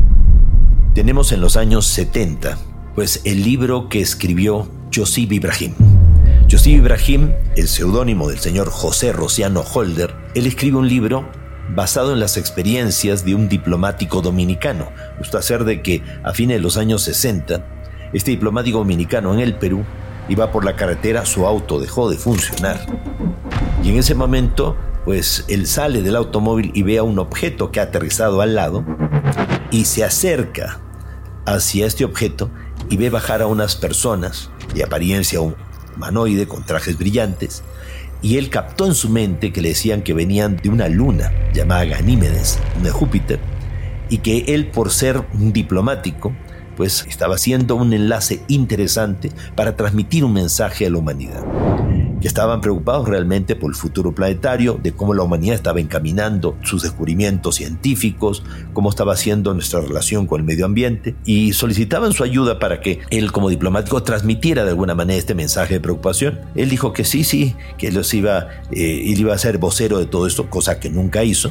Tenemos 0.96 1.30
en 1.32 1.42
los 1.42 1.58
años 1.58 1.84
70 1.88 2.56
pues 2.94 3.20
el 3.24 3.44
libro 3.44 3.90
que 3.90 4.00
escribió 4.00 4.66
Josip 4.94 5.30
Ibrahim. 5.30 5.74
Josip 6.50 6.78
Ibrahim, 6.78 7.32
el 7.54 7.68
seudónimo 7.68 8.30
del 8.30 8.38
señor 8.38 8.70
José 8.70 9.12
Rociano 9.12 9.60
Holder, 9.60 10.14
él 10.34 10.46
escribe 10.46 10.78
un 10.78 10.88
libro 10.88 11.28
basado 11.74 12.14
en 12.14 12.20
las 12.20 12.38
experiencias 12.38 13.26
de 13.26 13.34
un 13.34 13.46
diplomático 13.50 14.22
dominicano. 14.22 14.88
Justo 15.18 15.36
hacer 15.36 15.64
de 15.64 15.82
que 15.82 16.02
a 16.24 16.32
fines 16.32 16.56
de 16.56 16.62
los 16.62 16.78
años 16.78 17.02
60, 17.02 17.62
este 18.14 18.30
diplomático 18.30 18.78
dominicano 18.78 19.34
en 19.34 19.40
el 19.40 19.56
Perú 19.56 19.84
iba 20.30 20.50
por 20.50 20.64
la 20.64 20.76
carretera, 20.76 21.26
su 21.26 21.46
auto 21.46 21.78
dejó 21.78 22.08
de 22.08 22.16
funcionar. 22.16 22.80
Y 23.84 23.90
en 23.90 23.98
ese 23.98 24.14
momento, 24.14 24.78
pues 25.04 25.44
él 25.48 25.66
sale 25.66 26.00
del 26.00 26.16
automóvil 26.16 26.70
y 26.72 26.84
ve 26.84 26.96
a 26.96 27.02
un 27.02 27.18
objeto 27.18 27.70
que 27.70 27.80
ha 27.80 27.82
aterrizado 27.82 28.40
al 28.40 28.54
lado 28.54 28.82
y 29.70 29.84
se 29.84 30.02
acerca 30.02 30.80
hacia 31.46 31.86
este 31.86 32.04
objeto 32.04 32.50
y 32.90 32.96
ve 32.96 33.10
bajar 33.10 33.42
a 33.42 33.46
unas 33.46 33.76
personas 33.76 34.50
de 34.74 34.84
apariencia 34.84 35.40
humanoide 35.40 36.46
con 36.46 36.64
trajes 36.64 36.98
brillantes 36.98 37.62
y 38.22 38.38
él 38.38 38.50
captó 38.50 38.86
en 38.86 38.94
su 38.94 39.08
mente 39.08 39.52
que 39.52 39.60
le 39.60 39.70
decían 39.70 40.02
que 40.02 40.14
venían 40.14 40.56
de 40.56 40.68
una 40.68 40.88
luna 40.88 41.32
llamada 41.52 41.84
Ganímedes, 41.84 42.58
de 42.82 42.90
Júpiter, 42.90 43.38
y 44.08 44.18
que 44.18 44.54
él 44.54 44.68
por 44.68 44.90
ser 44.90 45.22
un 45.34 45.52
diplomático, 45.52 46.34
pues 46.76 47.06
estaba 47.08 47.36
haciendo 47.36 47.76
un 47.76 47.92
enlace 47.92 48.42
interesante 48.48 49.30
para 49.54 49.76
transmitir 49.76 50.24
un 50.24 50.32
mensaje 50.32 50.86
a 50.86 50.90
la 50.90 50.98
humanidad 50.98 51.44
que 52.20 52.28
estaban 52.28 52.60
preocupados 52.60 53.08
realmente 53.08 53.56
por 53.56 53.70
el 53.70 53.76
futuro 53.76 54.14
planetario, 54.14 54.78
de 54.82 54.92
cómo 54.92 55.14
la 55.14 55.22
humanidad 55.22 55.54
estaba 55.54 55.80
encaminando 55.80 56.56
sus 56.62 56.82
descubrimientos 56.82 57.56
científicos, 57.56 58.42
cómo 58.72 58.90
estaba 58.90 59.12
haciendo 59.12 59.54
nuestra 59.54 59.80
relación 59.80 60.26
con 60.26 60.40
el 60.40 60.46
medio 60.46 60.64
ambiente, 60.64 61.14
y 61.24 61.52
solicitaban 61.52 62.12
su 62.12 62.24
ayuda 62.24 62.58
para 62.58 62.80
que 62.80 63.00
él 63.10 63.32
como 63.32 63.50
diplomático 63.50 64.02
transmitiera 64.02 64.64
de 64.64 64.70
alguna 64.70 64.94
manera 64.94 65.18
este 65.18 65.34
mensaje 65.34 65.74
de 65.74 65.80
preocupación. 65.80 66.40
Él 66.54 66.70
dijo 66.70 66.92
que 66.92 67.04
sí, 67.04 67.24
sí, 67.24 67.54
que 67.78 67.92
los 67.92 68.12
iba, 68.14 68.48
eh, 68.70 69.12
él 69.12 69.20
iba 69.20 69.34
a 69.34 69.38
ser 69.38 69.58
vocero 69.58 69.98
de 69.98 70.06
todo 70.06 70.26
esto, 70.26 70.48
cosa 70.48 70.80
que 70.80 70.90
nunca 70.90 71.24
hizo. 71.24 71.50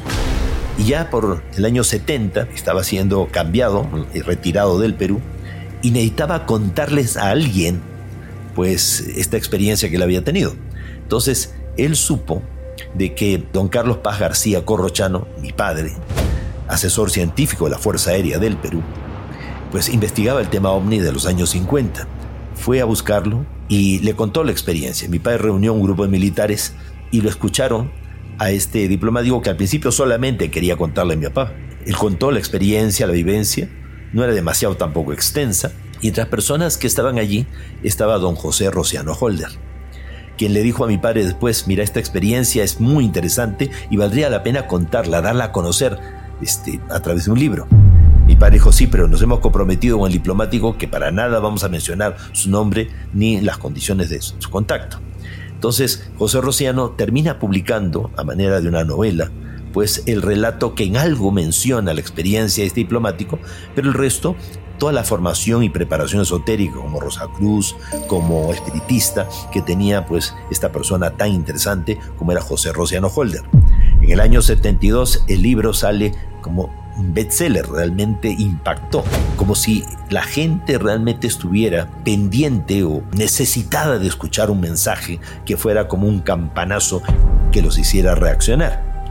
Y 0.78 0.84
ya 0.84 1.08
por 1.10 1.42
el 1.56 1.64
año 1.64 1.84
70 1.84 2.48
estaba 2.54 2.84
siendo 2.84 3.28
cambiado 3.30 3.88
y 4.12 4.20
retirado 4.20 4.78
del 4.78 4.94
Perú 4.94 5.20
y 5.82 5.90
necesitaba 5.90 6.46
contarles 6.46 7.16
a 7.16 7.30
alguien 7.30 7.80
pues 8.56 9.00
esta 9.00 9.36
experiencia 9.36 9.90
que 9.90 9.96
él 9.96 10.02
había 10.02 10.24
tenido. 10.24 10.54
Entonces, 11.02 11.54
él 11.76 11.94
supo 11.94 12.42
de 12.94 13.14
que 13.14 13.44
don 13.52 13.68
Carlos 13.68 13.98
Paz 13.98 14.18
García 14.18 14.64
Corrochano, 14.64 15.28
mi 15.42 15.52
padre, 15.52 15.92
asesor 16.66 17.10
científico 17.10 17.66
de 17.66 17.72
la 17.72 17.78
Fuerza 17.78 18.12
Aérea 18.12 18.38
del 18.38 18.56
Perú, 18.56 18.82
pues 19.70 19.90
investigaba 19.90 20.40
el 20.40 20.48
tema 20.48 20.70
ovni 20.70 20.98
de 21.00 21.12
los 21.12 21.26
años 21.26 21.50
50. 21.50 22.08
Fue 22.54 22.80
a 22.80 22.86
buscarlo 22.86 23.44
y 23.68 23.98
le 23.98 24.16
contó 24.16 24.42
la 24.42 24.52
experiencia. 24.52 25.06
Mi 25.10 25.18
padre 25.18 25.38
reunió 25.38 25.74
un 25.74 25.82
grupo 25.82 26.04
de 26.04 26.08
militares 26.08 26.72
y 27.10 27.20
lo 27.20 27.28
escucharon 27.28 27.92
a 28.38 28.50
este 28.50 28.88
diplomático 28.88 29.42
que 29.42 29.50
al 29.50 29.56
principio 29.56 29.92
solamente 29.92 30.50
quería 30.50 30.76
contarle 30.78 31.12
a 31.12 31.16
mi 31.16 31.26
papá. 31.26 31.52
Él 31.84 31.94
contó 31.94 32.30
la 32.30 32.38
experiencia, 32.38 33.06
la 33.06 33.12
vivencia, 33.12 33.68
no 34.14 34.24
era 34.24 34.32
demasiado 34.32 34.78
tampoco 34.78 35.12
extensa, 35.12 35.72
y 36.06 36.08
entre 36.08 36.22
las 36.22 36.30
personas 36.30 36.78
que 36.78 36.86
estaban 36.86 37.18
allí 37.18 37.46
estaba 37.82 38.16
don 38.18 38.36
José 38.36 38.70
Rociano 38.70 39.12
Holder, 39.12 39.48
quien 40.38 40.54
le 40.54 40.62
dijo 40.62 40.84
a 40.84 40.86
mi 40.86 40.98
padre 40.98 41.24
después, 41.24 41.66
mira, 41.66 41.82
esta 41.82 41.98
experiencia 41.98 42.62
es 42.62 42.80
muy 42.80 43.04
interesante 43.04 43.72
y 43.90 43.96
valdría 43.96 44.30
la 44.30 44.44
pena 44.44 44.68
contarla, 44.68 45.20
darla 45.20 45.46
a 45.46 45.52
conocer 45.52 45.98
este, 46.40 46.78
a 46.90 47.00
través 47.00 47.24
de 47.24 47.32
un 47.32 47.40
libro. 47.40 47.66
Mi 48.24 48.36
padre 48.36 48.54
dijo, 48.54 48.70
sí, 48.70 48.86
pero 48.86 49.08
nos 49.08 49.20
hemos 49.20 49.40
comprometido 49.40 49.98
con 49.98 50.06
el 50.06 50.12
diplomático 50.12 50.78
que 50.78 50.86
para 50.86 51.10
nada 51.10 51.40
vamos 51.40 51.64
a 51.64 51.68
mencionar 51.68 52.16
su 52.30 52.50
nombre 52.50 52.88
ni 53.12 53.40
las 53.40 53.58
condiciones 53.58 54.08
de 54.08 54.22
su 54.22 54.48
contacto. 54.48 55.00
Entonces, 55.50 56.08
José 56.18 56.40
Rociano 56.40 56.90
termina 56.90 57.40
publicando, 57.40 58.12
a 58.16 58.22
manera 58.22 58.60
de 58.60 58.68
una 58.68 58.84
novela, 58.84 59.32
pues 59.72 60.04
el 60.06 60.22
relato 60.22 60.76
que 60.76 60.84
en 60.84 60.98
algo 60.98 61.32
menciona 61.32 61.94
la 61.94 62.00
experiencia 62.00 62.62
de 62.62 62.68
este 62.68 62.80
diplomático, 62.80 63.40
pero 63.74 63.88
el 63.88 63.94
resto 63.94 64.36
toda 64.78 64.92
la 64.92 65.04
formación 65.04 65.62
y 65.62 65.68
preparación 65.68 66.22
esotérica 66.22 66.76
como 66.76 67.00
Cruz, 67.34 67.76
como 68.06 68.52
espiritista 68.52 69.28
que 69.52 69.62
tenía 69.62 70.06
pues 70.06 70.34
esta 70.50 70.72
persona 70.72 71.10
tan 71.10 71.30
interesante 71.30 71.98
como 72.16 72.32
era 72.32 72.40
José 72.40 72.72
Rociano 72.72 73.08
Holder. 73.08 73.42
En 74.00 74.10
el 74.10 74.20
año 74.20 74.42
72 74.42 75.24
el 75.28 75.42
libro 75.42 75.72
sale 75.72 76.12
como 76.40 76.70
un 76.96 77.12
bestseller, 77.12 77.68
realmente 77.68 78.28
impactó, 78.28 79.04
como 79.36 79.54
si 79.54 79.84
la 80.08 80.22
gente 80.22 80.78
realmente 80.78 81.26
estuviera 81.26 81.88
pendiente 82.04 82.84
o 82.84 83.02
necesitada 83.12 83.98
de 83.98 84.06
escuchar 84.06 84.50
un 84.50 84.60
mensaje 84.60 85.20
que 85.44 85.56
fuera 85.56 85.88
como 85.88 86.08
un 86.08 86.20
campanazo 86.20 87.02
que 87.52 87.62
los 87.62 87.78
hiciera 87.78 88.14
reaccionar. 88.14 89.04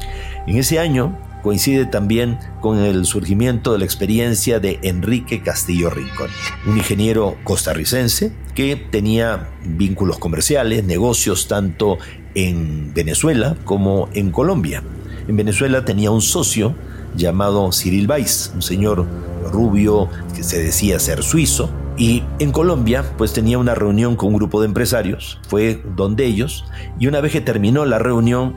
En 0.48 0.58
ese 0.58 0.80
año 0.80 1.18
coincide 1.46 1.86
también 1.86 2.40
con 2.60 2.80
el 2.80 3.06
surgimiento 3.06 3.72
de 3.72 3.78
la 3.78 3.86
experiencia 3.86 4.60
de 4.60 4.80
Enrique 4.82 5.44
Castillo 5.44 5.92
Rincón, 5.92 6.32
un 6.66 6.76
ingeniero 6.76 7.36
costarricense 7.44 8.32
que 8.56 8.76
tenía 8.76 9.52
vínculos 9.64 10.18
comerciales, 10.18 10.84
negocios 10.86 11.48
tanto 11.48 12.00
en 12.34 12.96
Venezuela 12.96 13.56
como 13.64 14.10
en 14.14 14.32
Colombia. 14.32 14.82
En 15.28 15.38
Venezuela 15.38 15.86
tenía 15.86 16.10
un 16.10 16.24
socio 16.24 16.74
llamado 17.16 17.70
Cyril 17.72 18.10
Weiss, 18.10 18.52
un 18.56 18.64
señor 18.64 19.06
rubio 19.52 20.10
que 20.36 20.42
se 20.42 20.64
decía 20.64 20.98
ser 20.98 21.22
suizo, 21.22 21.70
y 21.96 22.24
en 22.40 22.52
Colombia, 22.52 23.06
pues 23.20 23.34
tenía 23.34 23.60
una 23.60 23.76
reunión 23.76 24.16
con 24.16 24.30
un 24.30 24.38
grupo 24.38 24.62
de 24.62 24.66
empresarios, 24.66 25.40
fue 25.48 25.80
donde 25.96 26.26
ellos, 26.26 26.66
y 27.00 27.06
una 27.06 27.22
vez 27.22 27.32
que 27.32 27.42
terminó 27.42 27.86
la 27.86 28.00
reunión, 28.00 28.56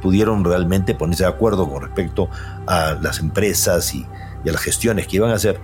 pudieron 0.00 0.44
realmente 0.44 0.94
ponerse 0.94 1.24
de 1.24 1.28
acuerdo 1.28 1.68
con 1.68 1.82
respecto 1.82 2.28
a 2.66 2.98
las 3.00 3.18
empresas 3.18 3.94
y, 3.94 4.04
a 4.04 4.52
las 4.52 4.60
gestiones 4.60 5.06
que 5.06 5.16
iban 5.16 5.30
a 5.30 5.34
hacer, 5.34 5.60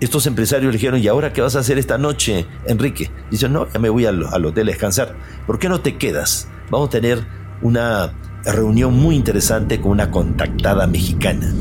estos 0.00 0.26
empresarios 0.26 0.72
le 0.72 0.78
dijeron, 0.78 1.00
¿y 1.00 1.08
ahora 1.08 1.32
qué 1.32 1.40
vas 1.40 1.56
a 1.56 1.60
hacer 1.60 1.78
esta 1.78 1.98
noche, 1.98 2.46
Enrique? 2.66 3.10
Dice, 3.30 3.48
no, 3.48 3.70
ya 3.72 3.78
me 3.78 3.88
voy 3.88 4.06
al, 4.06 4.26
al, 4.26 4.44
hotel 4.44 4.68
a 4.68 4.72
descansar. 4.72 5.14
¿Por 5.46 5.58
qué 5.58 5.68
no 5.68 5.80
te 5.80 5.96
quedas? 5.96 6.48
Vamos 6.70 6.88
a 6.88 6.90
tener 6.90 7.24
una 7.62 8.12
reunión 8.44 8.94
muy 8.94 9.16
interesante 9.16 9.80
con 9.80 9.92
una 9.92 10.10
contactada 10.10 10.86
mexicana. 10.86 11.52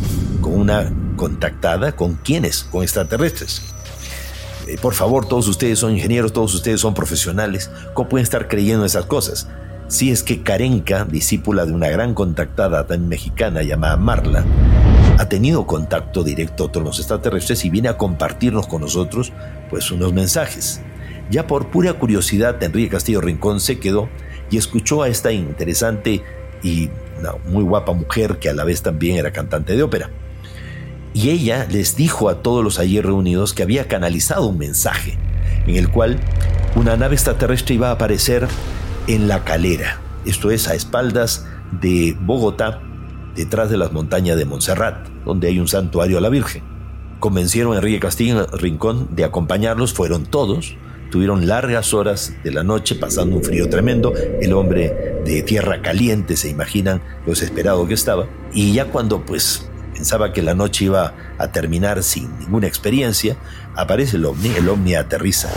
Con 0.41 0.53
una 0.59 0.91
contactada, 1.15 1.95
¿con 1.95 2.15
quiénes? 2.15 2.63
Con 2.63 2.83
extraterrestres. 2.83 3.61
Eh, 4.67 4.77
por 4.81 4.93
favor, 4.93 5.27
todos 5.27 5.47
ustedes 5.47 5.79
son 5.79 5.93
ingenieros, 5.93 6.33
todos 6.33 6.53
ustedes 6.53 6.81
son 6.81 6.93
profesionales. 6.93 7.69
¿Cómo 7.93 8.09
pueden 8.09 8.23
estar 8.23 8.47
creyendo 8.47 8.85
esas 8.85 9.05
cosas? 9.05 9.47
Si 9.87 10.11
es 10.11 10.23
que 10.23 10.41
Karenka, 10.41 11.05
discípula 11.05 11.65
de 11.65 11.73
una 11.73 11.89
gran 11.89 12.13
contactada 12.13 12.87
tan 12.87 13.07
mexicana 13.07 13.63
llamada 13.63 13.97
Marla, 13.97 14.45
ha 15.17 15.29
tenido 15.29 15.67
contacto 15.67 16.23
directo 16.23 16.71
con 16.71 16.83
los 16.83 16.99
extraterrestres 16.99 17.65
y 17.65 17.69
viene 17.69 17.89
a 17.89 17.97
compartirnos 17.97 18.67
con 18.67 18.81
nosotros 18.81 19.31
pues 19.69 19.91
unos 19.91 20.13
mensajes. 20.13 20.81
Ya 21.29 21.47
por 21.47 21.69
pura 21.69 21.93
curiosidad, 21.93 22.61
Enrique 22.63 22.89
Castillo 22.89 23.21
Rincón 23.21 23.59
se 23.59 23.79
quedó 23.79 24.09
y 24.49 24.57
escuchó 24.57 25.03
a 25.03 25.07
esta 25.07 25.31
interesante 25.31 26.23
y 26.63 26.89
muy 27.45 27.63
guapa 27.63 27.93
mujer 27.93 28.39
que 28.39 28.49
a 28.49 28.53
la 28.53 28.63
vez 28.63 28.81
también 28.81 29.17
era 29.17 29.31
cantante 29.31 29.75
de 29.75 29.83
ópera. 29.83 30.09
Y 31.13 31.29
ella 31.29 31.67
les 31.69 31.95
dijo 31.95 32.29
a 32.29 32.41
todos 32.41 32.63
los 32.63 32.79
allí 32.79 32.99
reunidos 32.99 33.53
que 33.53 33.63
había 33.63 33.87
canalizado 33.87 34.47
un 34.47 34.57
mensaje 34.57 35.17
en 35.67 35.75
el 35.75 35.89
cual 35.89 36.19
una 36.75 36.97
nave 36.97 37.15
extraterrestre 37.15 37.75
iba 37.75 37.89
a 37.89 37.93
aparecer 37.93 38.47
en 39.07 39.27
La 39.27 39.43
Calera, 39.43 39.99
esto 40.25 40.51
es 40.51 40.67
a 40.69 40.75
espaldas 40.75 41.45
de 41.81 42.15
Bogotá, 42.21 42.81
detrás 43.35 43.69
de 43.69 43.77
las 43.77 43.91
montañas 43.91 44.37
de 44.37 44.45
Montserrat, 44.45 45.07
donde 45.25 45.47
hay 45.47 45.59
un 45.59 45.67
santuario 45.67 46.17
a 46.17 46.21
la 46.21 46.29
Virgen. 46.29 46.63
Convencieron 47.19 47.73
a 47.73 47.77
Enrique 47.77 47.99
Castillo 47.99 48.47
Rincón 48.53 49.09
de 49.11 49.25
acompañarlos, 49.25 49.93
fueron 49.93 50.25
todos, 50.25 50.75
tuvieron 51.11 51.47
largas 51.47 51.93
horas 51.93 52.33
de 52.43 52.51
la 52.51 52.63
noche 52.63 52.95
pasando 52.95 53.35
un 53.35 53.43
frío 53.43 53.69
tremendo, 53.69 54.13
el 54.41 54.53
hombre 54.53 55.21
de 55.25 55.43
tierra 55.43 55.81
caliente, 55.81 56.37
se 56.37 56.49
imaginan 56.49 57.01
lo 57.25 57.31
desesperado 57.31 57.85
que 57.87 57.93
estaba, 57.95 58.27
y 58.53 58.73
ya 58.73 58.85
cuando 58.85 59.25
pues 59.25 59.69
pensaba 59.93 60.31
que 60.31 60.41
la 60.41 60.55
noche 60.55 60.85
iba 60.85 61.13
a 61.37 61.51
terminar 61.51 62.03
sin 62.03 62.39
ninguna 62.39 62.67
experiencia, 62.67 63.35
aparece 63.75 64.15
el 64.15 64.25
ovni, 64.25 64.49
el 64.49 64.69
ovni 64.69 64.95
aterriza. 64.95 65.49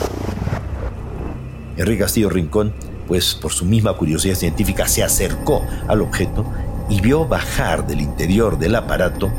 Enrique 1.76 2.00
Castillo 2.00 2.30
Rincón 2.30 2.72
pues 3.06 3.34
por 3.34 3.52
su 3.52 3.64
misma 3.64 3.94
curiosidad 3.94 4.34
científica 4.34 4.88
se 4.88 5.02
acercó 5.02 5.62
al 5.88 6.02
objeto 6.02 6.44
y 6.88 7.00
vio 7.00 7.26
bajar 7.26 7.86
del 7.86 8.00
interior 8.00 8.58
del 8.58 8.74
aparato 8.74 9.32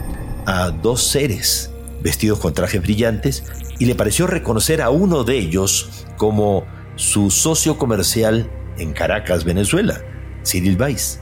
a 0.45 0.71
dos 0.71 1.03
seres 1.03 1.71
vestidos 2.01 2.39
con 2.39 2.53
trajes 2.53 2.81
brillantes 2.81 3.43
y 3.79 3.85
le 3.85 3.95
pareció 3.95 4.27
reconocer 4.27 4.81
a 4.81 4.89
uno 4.89 5.23
de 5.23 5.37
ellos 5.37 6.05
como 6.17 6.65
su 6.95 7.29
socio 7.29 7.77
comercial 7.77 8.49
en 8.77 8.93
Caracas, 8.93 9.43
Venezuela, 9.43 10.01
Cyril 10.45 10.81
Weiss. 10.81 11.19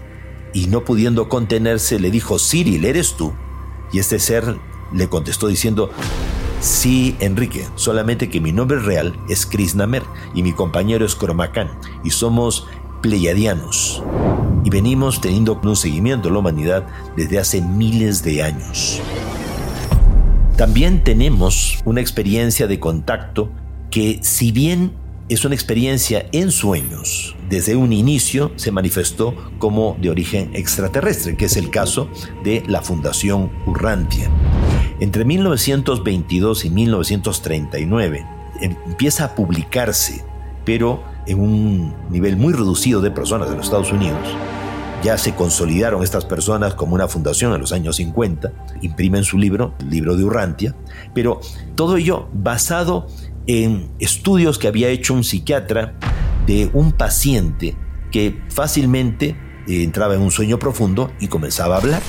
Y 0.53 0.67
no 0.67 0.85
pudiendo 0.85 1.27
contenerse 1.27 1.99
le 1.99 2.11
dijo, 2.11 2.39
Cyril, 2.39 2.85
¿eres 2.85 3.15
tú? 3.17 3.33
Y 3.91 3.99
este 3.99 4.19
ser 4.19 4.55
le 4.93 5.09
contestó 5.09 5.47
diciendo, 5.47 5.91
Sí, 6.59 7.15
Enrique, 7.19 7.67
solamente 7.75 8.29
que 8.29 8.41
mi 8.41 8.51
nombre 8.51 8.79
real 8.79 9.15
es 9.29 9.45
Chris 9.45 9.75
Namer 9.75 10.03
y 10.33 10.43
mi 10.43 10.53
compañero 10.53 11.05
es 11.05 11.15
Cromacan 11.15 11.69
y 12.03 12.09
somos 12.09 12.67
pleiadianos 13.01 14.03
y 14.63 14.69
venimos 14.71 15.21
teniendo 15.21 15.59
un 15.61 15.75
seguimiento 15.75 16.27
de 16.27 16.33
la 16.33 16.39
humanidad 16.39 16.87
desde 17.15 17.37
hace 17.37 17.61
miles 17.61 18.23
de 18.23 18.41
años. 18.41 18.99
También 20.57 21.03
tenemos 21.03 21.77
una 21.85 22.01
experiencia 22.01 22.65
de 22.65 22.79
contacto 22.79 23.51
que 23.91 24.19
si 24.23 24.51
bien 24.51 24.93
es 25.29 25.43
una 25.43 25.55
experiencia 25.55 26.27
en 26.31 26.51
sueños. 26.51 27.35
Desde 27.49 27.75
un 27.75 27.93
inicio 27.93 28.51
se 28.55 28.71
manifestó 28.71 29.35
como 29.57 29.97
de 29.99 30.09
origen 30.09 30.55
extraterrestre, 30.55 31.35
que 31.35 31.45
es 31.45 31.57
el 31.57 31.69
caso 31.71 32.09
de 32.43 32.63
la 32.67 32.81
Fundación 32.81 33.51
Urrantia. 33.65 34.29
Entre 34.99 35.25
1922 35.25 36.65
y 36.65 36.69
1939 36.69 38.25
empieza 38.61 39.25
a 39.25 39.35
publicarse, 39.35 40.23
pero 40.63 41.03
en 41.27 41.39
un 41.39 41.95
nivel 42.09 42.37
muy 42.37 42.53
reducido 42.53 43.01
de 43.01 43.11
personas 43.11 43.49
en 43.49 43.57
los 43.57 43.65
Estados 43.65 43.91
Unidos. 43.91 44.21
Ya 45.03 45.17
se 45.17 45.35
consolidaron 45.35 46.01
estas 46.01 46.23
personas 46.23 46.73
como 46.73 46.95
una 46.95 47.09
fundación 47.09 47.53
en 47.53 47.59
los 47.59 47.73
años 47.73 47.97
50, 47.97 48.51
imprimen 48.81 49.25
su 49.25 49.37
libro, 49.37 49.73
el 49.79 49.89
libro 49.89 50.15
de 50.15 50.23
Urrantia, 50.23 50.75
pero 51.13 51.41
todo 51.75 51.97
ello 51.97 52.29
basado 52.33 53.07
en 53.47 53.89
estudios 53.99 54.57
que 54.57 54.69
había 54.69 54.87
hecho 54.89 55.13
un 55.13 55.23
psiquiatra 55.23 55.93
de 56.47 56.69
un 56.73 56.93
paciente 56.93 57.75
que 58.11 58.41
fácilmente 58.47 59.35
eh, 59.67 59.83
entraba 59.83 60.15
en 60.15 60.21
un 60.21 60.31
sueño 60.31 60.57
profundo 60.57 61.11
y 61.19 61.27
comenzaba 61.27 61.75
a 61.75 61.79
hablar 61.79 62.01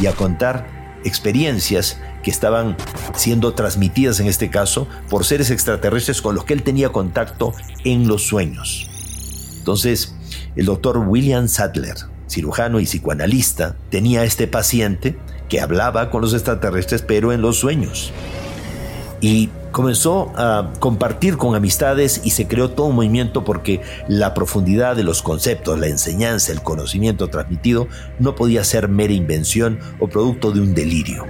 y 0.00 0.06
a 0.06 0.12
contar 0.12 1.00
experiencias 1.04 2.00
estaban 2.28 2.76
siendo 3.14 3.54
transmitidas 3.54 4.20
en 4.20 4.26
este 4.26 4.50
caso 4.50 4.88
por 5.08 5.24
seres 5.24 5.50
extraterrestres 5.50 6.22
con 6.22 6.34
los 6.34 6.44
que 6.44 6.54
él 6.54 6.62
tenía 6.62 6.90
contacto 6.90 7.54
en 7.84 8.08
los 8.08 8.26
sueños. 8.26 8.88
Entonces, 9.58 10.14
el 10.56 10.66
doctor 10.66 10.98
William 10.98 11.48
Sadler, 11.48 11.96
cirujano 12.28 12.80
y 12.80 12.84
psicoanalista, 12.84 13.76
tenía 13.90 14.20
a 14.20 14.24
este 14.24 14.46
paciente 14.46 15.18
que 15.48 15.60
hablaba 15.60 16.10
con 16.10 16.20
los 16.20 16.34
extraterrestres 16.34 17.02
pero 17.02 17.32
en 17.32 17.42
los 17.42 17.58
sueños. 17.58 18.12
Y 19.20 19.50
comenzó 19.72 20.32
a 20.36 20.72
compartir 20.78 21.36
con 21.36 21.54
amistades 21.54 22.20
y 22.24 22.30
se 22.30 22.46
creó 22.46 22.70
todo 22.70 22.86
un 22.86 22.96
movimiento 22.96 23.44
porque 23.44 23.80
la 24.08 24.34
profundidad 24.34 24.96
de 24.96 25.02
los 25.02 25.22
conceptos, 25.22 25.78
la 25.78 25.88
enseñanza, 25.88 26.52
el 26.52 26.62
conocimiento 26.62 27.28
transmitido 27.28 27.88
no 28.18 28.34
podía 28.34 28.64
ser 28.64 28.88
mera 28.88 29.12
invención 29.12 29.78
o 29.98 30.08
producto 30.08 30.52
de 30.52 30.60
un 30.60 30.74
delirio. 30.74 31.26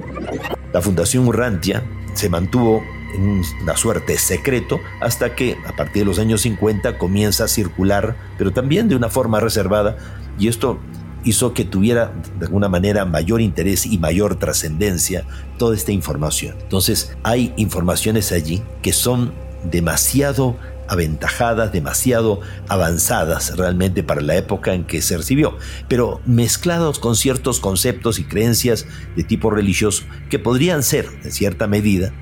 La 0.73 0.83
Fundación 0.83 1.27
Urrantia 1.27 1.83
se 2.15 2.29
mantuvo 2.29 2.83
en 3.15 3.43
una 3.63 3.77
suerte 3.77 4.19
secreto 4.19 4.81
hasta 5.01 5.35
que 5.35 5.57
a 5.67 5.75
partir 5.75 6.03
de 6.03 6.07
los 6.07 6.19
años 6.19 6.43
50 6.43 6.99
comienza 6.99 7.45
a 7.45 7.49
circular, 7.49 8.17
pero 8.37 8.53
también 8.53 8.89
de 8.89 8.97
una 8.97 9.09
forma 9.09 9.41
reservada, 9.41 9.97
y 10.39 10.49
esto 10.49 10.79
hizo 11.25 11.53
que 11.53 11.65
tuviera 11.65 12.13
de 12.39 12.47
alguna 12.47 12.69
manera 12.69 13.05
mayor 13.05 13.41
interés 13.41 13.87
y 13.87 13.99
mayor 13.99 14.37
trascendencia 14.37 15.25
toda 15.59 15.75
esta 15.75 15.93
información. 15.93 16.57
Entonces 16.61 17.17
hay 17.23 17.53
informaciones 17.57 18.33
allí 18.33 18.63
que 18.83 18.93
son 18.93 19.33
demasiado 19.71 20.57
aventajadas, 20.89 21.73
demasiado 21.73 22.41
avanzadas 22.69 23.57
realmente 23.57 24.03
para 24.03 24.21
la 24.21 24.37
época 24.37 24.75
en 24.75 24.85
que 24.85 25.03
se 25.03 25.17
recibió, 25.17 25.57
pero 25.89 26.21
mezclados 26.27 26.99
con 26.99 27.15
ciertos 27.15 27.61
conceptos 27.61 28.19
y 28.19 28.25
creencias 28.25 28.87
de 29.17 29.23
tipo 29.23 29.51
religioso 29.51 30.05
que 30.31 30.39
podrían 30.39 30.83
ser, 30.83 31.09
en 31.23 31.33
cierta 31.33 31.67
medida, 31.67 32.13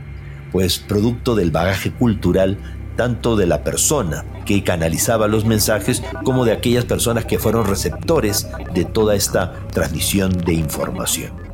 pues 0.52 0.78
producto 0.78 1.34
del 1.34 1.50
bagaje 1.50 1.92
cultural 1.92 2.58
tanto 2.96 3.36
de 3.36 3.46
la 3.46 3.62
persona 3.62 4.24
que 4.46 4.64
canalizaba 4.64 5.28
los 5.28 5.44
mensajes 5.44 6.02
como 6.24 6.44
de 6.44 6.52
aquellas 6.52 6.84
personas 6.84 7.26
que 7.26 7.38
fueron 7.38 7.66
receptores 7.66 8.48
de 8.72 8.84
toda 8.84 9.14
esta 9.14 9.52
transmisión 9.72 10.32
de 10.32 10.54
información. 10.54 11.45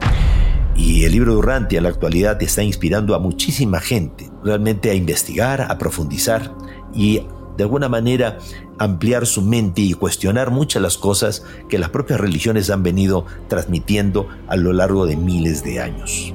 Y 0.76 1.04
el 1.04 1.12
libro 1.12 1.32
de 1.32 1.38
Urranti 1.38 1.76
en 1.76 1.82
la 1.84 1.90
actualidad 1.90 2.42
está 2.42 2.62
inspirando 2.62 3.14
a 3.14 3.18
muchísima 3.18 3.80
gente 3.80 4.30
realmente 4.42 4.90
a 4.90 4.94
investigar, 4.94 5.60
a 5.60 5.78
profundizar 5.78 6.54
y 6.94 7.22
de 7.56 7.64
alguna 7.64 7.88
manera 7.88 8.38
ampliar 8.78 9.26
su 9.26 9.42
mente 9.42 9.82
y 9.82 9.92
cuestionar 9.92 10.50
muchas 10.50 10.82
las 10.82 10.98
cosas 10.98 11.44
que 11.68 11.78
las 11.78 11.90
propias 11.90 12.20
religiones 12.20 12.70
han 12.70 12.82
venido 12.82 13.26
transmitiendo 13.48 14.28
a 14.48 14.56
lo 14.56 14.72
largo 14.72 15.06
de 15.06 15.16
miles 15.16 15.62
de 15.62 15.80
años. 15.80 16.34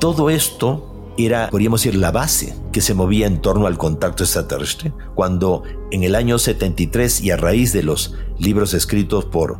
Todo 0.00 0.30
esto 0.30 1.14
era, 1.16 1.48
podríamos 1.50 1.82
decir, 1.82 1.98
la 1.98 2.12
base 2.12 2.54
que 2.72 2.80
se 2.80 2.94
movía 2.94 3.26
en 3.26 3.40
torno 3.40 3.66
al 3.66 3.78
contacto 3.78 4.22
extraterrestre, 4.22 4.92
cuando 5.14 5.64
en 5.90 6.04
el 6.04 6.14
año 6.14 6.38
73 6.38 7.22
y 7.22 7.30
a 7.32 7.36
raíz 7.36 7.72
de 7.72 7.82
los 7.82 8.14
libros 8.38 8.74
escritos 8.74 9.24
por 9.24 9.58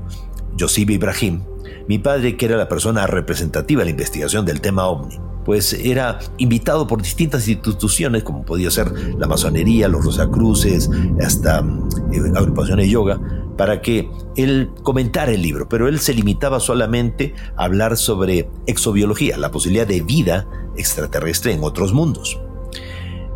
Josip 0.59 0.91
Ibrahim, 0.91 1.43
mi 1.89 1.99
padre, 1.99 2.37
que 2.37 2.47
era 2.47 2.57
la 2.57 2.69
persona 2.69 3.07
representativa 3.07 3.81
de 3.81 3.87
la 3.87 3.91
investigación 3.91 4.45
del 4.45 4.61
tema 4.61 4.87
ovni, 4.87 5.19
pues 5.47 5.73
era 5.73 6.19
invitado 6.37 6.87
por 6.87 7.01
distintas 7.01 7.49
instituciones, 7.49 8.23
como 8.23 8.45
podía 8.45 8.71
ser 8.71 8.93
la 9.19 9.27
masonería, 9.27 9.89
los 9.89 10.05
Rosacruces, 10.05 10.91
hasta 11.25 11.61
eh, 12.13 12.21
agrupaciones 12.37 12.85
de 12.85 12.93
yoga, 12.93 13.19
para 13.57 13.81
que 13.81 14.11
él 14.37 14.71
comentara 14.83 15.33
el 15.33 15.41
libro, 15.41 15.67
pero 15.67 15.89
él 15.89 15.99
se 15.99 16.13
limitaba 16.13 16.61
solamente 16.61 17.35
a 17.57 17.65
hablar 17.65 17.97
sobre 17.97 18.51
exobiología, 18.67 19.39
la 19.39 19.51
posibilidad 19.51 19.87
de 19.87 20.03
vida 20.03 20.47
extraterrestre 20.77 21.55
en 21.55 21.65
otros 21.65 21.95
mundos. 21.95 22.39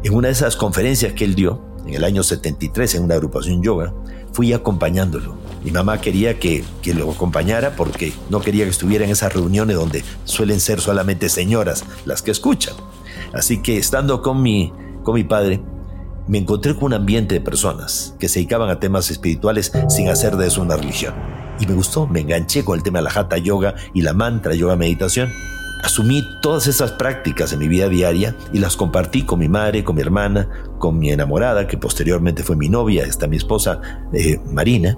En 0.05 0.15
una 0.15 0.29
de 0.29 0.33
esas 0.33 0.57
conferencias 0.57 1.15
que 1.15 1.25
él 1.25 1.35
dio, 1.35 1.63
en 1.87 1.95
el 1.95 2.05
año 2.05 2.23
73, 2.23 2.97
en 2.97 3.05
una 3.05 3.15
agrupación 3.15 3.63
yoga, 3.63 3.95
fui 4.33 4.53
acompañándolo. 4.53 5.37
Mi 5.65 5.71
mamá 5.71 6.01
quería 6.01 6.39
que, 6.39 6.65
que, 6.83 6.95
lo 6.95 7.11
acompañara 7.11 7.77
porque 7.77 8.13
no 8.31 8.41
quería 8.41 8.65
que 8.65 8.71
estuviera 8.71 9.05
en 9.05 9.11
esas 9.11 9.33
reuniones 9.33 9.77
donde 9.77 10.05
suelen 10.25 10.61
ser 10.61 10.81
solamente 10.81 11.29
señoras 11.29 11.85
las 12.05 12.23
que 12.23 12.31
escuchan. 12.31 12.75
Así 13.33 13.63
que 13.63 13.79
estando 13.79 14.23
con 14.23 14.43
mi, 14.43 14.73
con 15.05 15.15
mi 15.15 15.25
padre, 15.25 15.63
me 16.27 16.39
encontré 16.39 16.75
con 16.75 16.85
un 16.85 16.95
ambiente 16.95 17.35
de 17.35 17.41
personas 17.41 18.15
que 18.19 18.29
se 18.29 18.41
dedicaban 18.41 18.71
a 18.71 18.81
temas 18.81 19.11
espirituales 19.11 19.73
sin 19.89 20.09
hacer 20.09 20.37
de 20.37 20.47
eso 20.49 20.63
una 20.63 20.77
religión. 20.77 21.15
Y 21.61 21.67
me 21.67 21.75
gustó, 21.75 22.07
me 22.07 22.21
enganché 22.21 22.65
con 22.65 22.77
el 22.77 22.83
tema 22.83 22.99
de 22.99 23.05
la 23.05 23.11
hatha 23.11 23.39
yoga 23.39 23.75
y 23.95 24.03
la 24.03 24.15
mantra 24.15 24.55
yoga 24.55 24.77
meditación. 24.77 25.31
Asumí 25.83 26.25
todas 26.41 26.69
esas 26.69 26.93
prácticas 26.93 27.53
en 27.53 27.59
mi 27.59 27.69
vida 27.69 27.89
diaria 27.89 28.37
y 28.53 28.59
las 28.59 28.77
compartí 28.77 29.23
con 29.23 29.41
mi 29.41 29.49
madre, 29.49 29.83
con 29.83 29.97
mi 29.97 30.03
hermana, 30.03 30.49
con 30.79 30.99
mi 30.99 31.11
enamorada, 31.11 31.67
que 31.67 31.77
posteriormente 31.77 32.45
fue 32.45 32.57
mi 32.57 32.69
novia, 32.69 33.05
esta 33.05 33.27
mi 33.27 33.37
esposa, 33.37 33.81
eh, 34.13 34.41
Marina. 34.53 34.97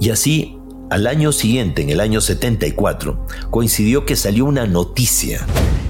Y 0.00 0.10
así, 0.10 0.58
al 0.90 1.06
año 1.06 1.30
siguiente, 1.30 1.82
en 1.82 1.90
el 1.90 2.00
año 2.00 2.20
74, 2.20 3.26
coincidió 3.50 4.04
que 4.04 4.16
salió 4.16 4.44
una 4.44 4.66
noticia 4.66 5.46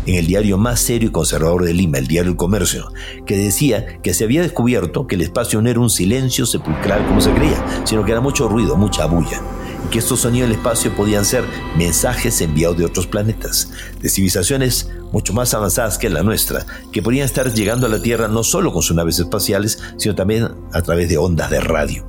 en 0.07 0.17
el 0.17 0.27
diario 0.27 0.59
más 0.59 0.81
serio 0.81 1.09
y 1.09 1.13
conservador 1.13 1.65
de 1.65 1.73
Lima, 1.73 1.99
el 1.99 2.07
diario 2.07 2.31
El 2.31 2.37
Comercio, 2.37 2.93
que 3.27 3.37
decía 3.37 4.01
que 4.03 4.13
se 4.13 4.25
había 4.25 4.43
descubierto 4.43 5.07
que 5.07 5.15
el 5.15 5.23
espacio 5.23 5.63
no 5.63 5.71
era 5.71 5.81
un 5.81 5.91
silencio 5.91 6.47
sepulcral 6.47 7.07
como 7.07 7.21
se 7.21 7.33
creía, 7.33 7.65
sino 7.85 8.05
que 8.05 8.13
era 8.13 8.21
mucho 8.21 8.49
ruido, 8.49 8.77
mucha 8.77 9.07
bulla, 9.07 9.41
que 9.91 9.99
estos 9.99 10.21
sonidos 10.21 10.49
del 10.49 10.59
espacio 10.59 10.95
podían 10.95 11.25
ser 11.25 11.45
mensajes 11.77 12.41
enviados 12.41 12.77
de 12.77 12.85
otros 12.85 13.07
planetas, 13.07 13.71
de 14.01 14.09
civilizaciones 14.09 14.91
mucho 15.13 15.33
más 15.33 15.55
avanzadas 15.55 15.99
que 15.99 16.11
la 16.11 16.23
nuestra, 16.23 16.67
que 16.93 17.03
podrían 17.03 17.27
estar 17.27 17.53
llegando 17.53 17.87
a 17.87 17.91
la 17.91 18.03
Tierra 18.03 18.29
no 18.29 18.43
solo 18.43 18.73
con 18.73 18.83
sus 18.83 18.97
naves 18.97 19.19
espaciales, 19.19 19.81
sino 19.97 20.15
también 20.15 20.49
a 20.73 20.83
través 20.83 21.09
de 21.09 21.19
ondas 21.19 21.51
de 21.51 21.61
radio. 21.61 22.07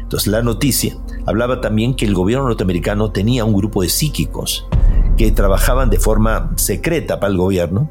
Entonces 0.00 0.28
la 0.28 0.42
noticia 0.42 0.96
hablaba 1.26 1.60
también 1.60 1.94
que 1.94 2.04
el 2.04 2.14
gobierno 2.14 2.46
norteamericano 2.46 3.12
tenía 3.12 3.44
un 3.44 3.54
grupo 3.54 3.82
de 3.82 3.88
psíquicos 3.88 4.66
que 5.16 5.30
trabajaban 5.32 5.90
de 5.90 5.98
forma 5.98 6.52
secreta 6.56 7.20
para 7.20 7.30
el 7.30 7.38
gobierno, 7.38 7.90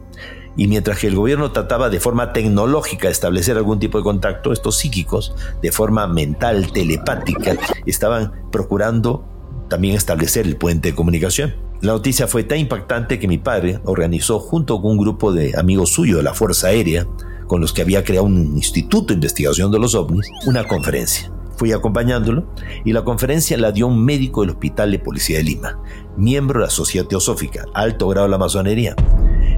y 0.59 0.67
mientras 0.67 0.99
que 0.99 1.07
el 1.07 1.15
gobierno 1.15 1.53
trataba 1.53 1.89
de 1.89 2.01
forma 2.01 2.33
tecnológica 2.33 3.07
establecer 3.07 3.55
algún 3.55 3.79
tipo 3.79 3.97
de 3.97 4.03
contacto, 4.03 4.51
estos 4.51 4.77
psíquicos, 4.77 5.33
de 5.61 5.71
forma 5.71 6.05
mental, 6.05 6.73
telepática, 6.73 7.55
estaban 7.85 8.33
procurando 8.51 9.23
también 9.69 9.95
establecer 9.95 10.45
el 10.45 10.57
puente 10.57 10.89
de 10.89 10.95
comunicación. 10.95 11.55
La 11.79 11.93
noticia 11.93 12.27
fue 12.27 12.43
tan 12.43 12.57
impactante 12.57 13.19
que 13.19 13.27
mi 13.29 13.37
padre 13.37 13.79
organizó 13.85 14.37
junto 14.37 14.81
con 14.81 14.91
un 14.91 14.97
grupo 14.97 15.31
de 15.31 15.57
amigos 15.57 15.93
suyos 15.93 16.17
de 16.17 16.23
la 16.23 16.33
Fuerza 16.33 16.67
Aérea, 16.67 17.07
con 17.47 17.61
los 17.61 17.71
que 17.71 17.81
había 17.81 18.03
creado 18.03 18.25
un 18.25 18.57
instituto 18.57 19.07
de 19.07 19.13
investigación 19.13 19.71
de 19.71 19.79
los 19.79 19.95
ovnis, 19.95 20.29
una 20.45 20.65
conferencia 20.65 21.31
fui 21.59 21.73
acompañándolo 21.73 22.45
y 22.85 22.93
la 22.93 23.03
conferencia 23.03 23.57
la 23.57 23.73
dio 23.73 23.85
un 23.85 24.03
médico 24.05 24.41
del 24.41 24.51
Hospital 24.51 24.91
de 24.91 24.99
Policía 24.99 25.39
de 25.39 25.43
Lima, 25.43 25.83
miembro 26.15 26.61
de 26.61 26.67
la 26.67 26.71
Sociedad 26.71 27.05
Teosófica, 27.05 27.65
alto 27.73 28.07
grado 28.07 28.27
de 28.27 28.31
la 28.31 28.37
masonería, 28.37 28.95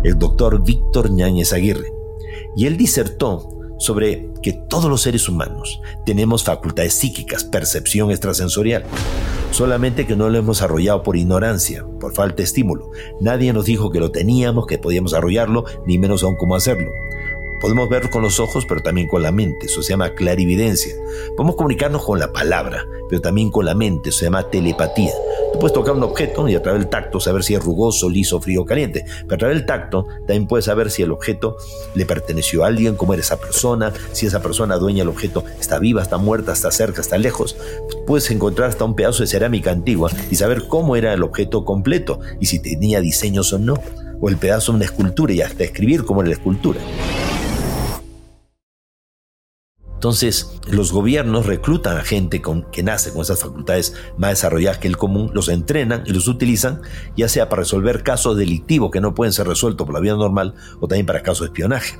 el 0.03 0.17
doctor 0.17 0.63
Víctor 0.63 1.11
Ñáñez 1.11 1.53
Aguirre. 1.53 1.93
Y 2.57 2.65
él 2.65 2.75
disertó 2.75 3.49
sobre 3.77 4.31
que 4.41 4.53
todos 4.53 4.89
los 4.89 5.01
seres 5.01 5.29
humanos 5.29 5.79
tenemos 6.03 6.43
facultades 6.43 6.95
psíquicas, 6.95 7.43
percepción 7.43 8.09
extrasensorial, 8.09 8.83
solamente 9.51 10.07
que 10.07 10.15
no 10.15 10.27
lo 10.27 10.39
hemos 10.39 10.57
desarrollado 10.57 11.03
por 11.03 11.17
ignorancia, 11.17 11.85
por 11.99 12.15
falta 12.15 12.37
de 12.37 12.43
estímulo. 12.43 12.89
Nadie 13.19 13.53
nos 13.53 13.65
dijo 13.65 13.91
que 13.91 13.99
lo 13.99 14.09
teníamos, 14.09 14.65
que 14.65 14.79
podíamos 14.79 15.11
desarrollarlo, 15.11 15.65
ni 15.85 15.99
menos 15.99 16.23
aún 16.23 16.35
cómo 16.35 16.55
hacerlo. 16.55 16.89
Podemos 17.61 17.89
ver 17.89 18.09
con 18.09 18.23
los 18.23 18.39
ojos, 18.39 18.65
pero 18.65 18.81
también 18.81 19.07
con 19.07 19.21
la 19.21 19.31
mente. 19.31 19.67
Eso 19.67 19.83
se 19.83 19.91
llama 19.91 20.15
clarividencia. 20.15 20.95
Podemos 21.37 21.55
comunicarnos 21.55 22.03
con 22.03 22.17
la 22.17 22.33
palabra, 22.33 22.87
pero 23.07 23.21
también 23.21 23.51
con 23.51 23.65
la 23.65 23.75
mente. 23.75 24.09
Eso 24.09 24.19
se 24.19 24.25
llama 24.25 24.49
telepatía. 24.49 25.11
Tú 25.53 25.59
puedes 25.59 25.73
tocar 25.73 25.93
un 25.93 26.01
objeto 26.01 26.49
y 26.49 26.55
a 26.55 26.61
través 26.63 26.81
del 26.81 26.89
tacto 26.89 27.19
saber 27.19 27.43
si 27.43 27.53
es 27.53 27.63
rugoso, 27.63 28.09
liso, 28.09 28.41
frío 28.41 28.63
o 28.63 28.65
caliente. 28.65 29.05
Pero 29.21 29.35
a 29.35 29.37
través 29.37 29.57
del 29.57 29.67
tacto 29.67 30.07
también 30.25 30.47
puedes 30.47 30.65
saber 30.65 30.89
si 30.89 31.03
el 31.03 31.11
objeto 31.11 31.55
le 31.93 32.07
perteneció 32.07 32.63
a 32.63 32.67
alguien, 32.67 32.95
cómo 32.95 33.13
era 33.13 33.21
esa 33.21 33.39
persona, 33.39 33.93
si 34.11 34.25
esa 34.25 34.41
persona 34.41 34.77
dueña 34.77 34.99
del 34.99 35.09
objeto 35.09 35.43
está 35.59 35.77
viva, 35.77 36.01
está 36.01 36.17
muerta, 36.17 36.53
está 36.53 36.71
cerca, 36.71 37.01
está 37.01 37.19
lejos. 37.19 37.55
Puedes 38.07 38.31
encontrar 38.31 38.69
hasta 38.69 38.85
un 38.85 38.95
pedazo 38.95 39.21
de 39.21 39.27
cerámica 39.27 39.69
antigua 39.69 40.09
y 40.31 40.35
saber 40.35 40.67
cómo 40.67 40.95
era 40.95 41.13
el 41.13 41.21
objeto 41.21 41.63
completo 41.63 42.21
y 42.39 42.47
si 42.47 42.57
tenía 42.57 43.01
diseños 43.01 43.53
o 43.53 43.59
no. 43.59 43.75
O 44.19 44.29
el 44.29 44.37
pedazo 44.37 44.71
de 44.71 44.77
una 44.77 44.85
escultura 44.85 45.33
y 45.33 45.41
hasta 45.41 45.63
escribir 45.63 46.05
cómo 46.05 46.21
era 46.21 46.29
la 46.29 46.35
escultura. 46.35 46.79
Entonces, 50.01 50.59
los 50.67 50.91
gobiernos 50.91 51.45
reclutan 51.45 51.95
a 51.95 52.01
gente 52.01 52.41
con, 52.41 52.63
que 52.71 52.81
nace 52.81 53.11
con 53.11 53.21
esas 53.21 53.39
facultades 53.39 53.93
más 54.17 54.31
desarrolladas 54.31 54.79
que 54.79 54.87
el 54.87 54.97
común, 54.97 55.29
los 55.35 55.47
entrenan 55.47 56.01
y 56.07 56.09
los 56.09 56.27
utilizan, 56.27 56.81
ya 57.15 57.29
sea 57.29 57.49
para 57.49 57.61
resolver 57.61 58.01
casos 58.01 58.35
delictivos 58.35 58.89
que 58.89 58.99
no 58.99 59.13
pueden 59.13 59.31
ser 59.31 59.47
resueltos 59.47 59.85
por 59.85 59.93
la 59.93 59.99
vía 59.99 60.15
normal 60.15 60.55
o 60.79 60.87
también 60.87 61.05
para 61.05 61.21
casos 61.21 61.41
de 61.41 61.45
espionaje. 61.49 61.99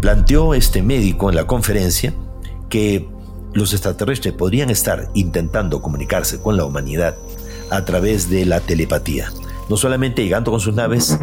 Planteó 0.00 0.54
este 0.54 0.82
médico 0.82 1.30
en 1.30 1.36
la 1.36 1.46
conferencia 1.46 2.14
que 2.68 3.08
los 3.52 3.72
extraterrestres 3.72 4.34
podrían 4.34 4.68
estar 4.68 5.08
intentando 5.14 5.82
comunicarse 5.82 6.40
con 6.40 6.56
la 6.56 6.64
humanidad 6.64 7.16
a 7.70 7.84
través 7.84 8.28
de 8.28 8.44
la 8.44 8.58
telepatía 8.58 9.30
no 9.68 9.76
solamente 9.76 10.22
llegando 10.22 10.50
con 10.50 10.60
sus 10.60 10.74
naves, 10.74 11.18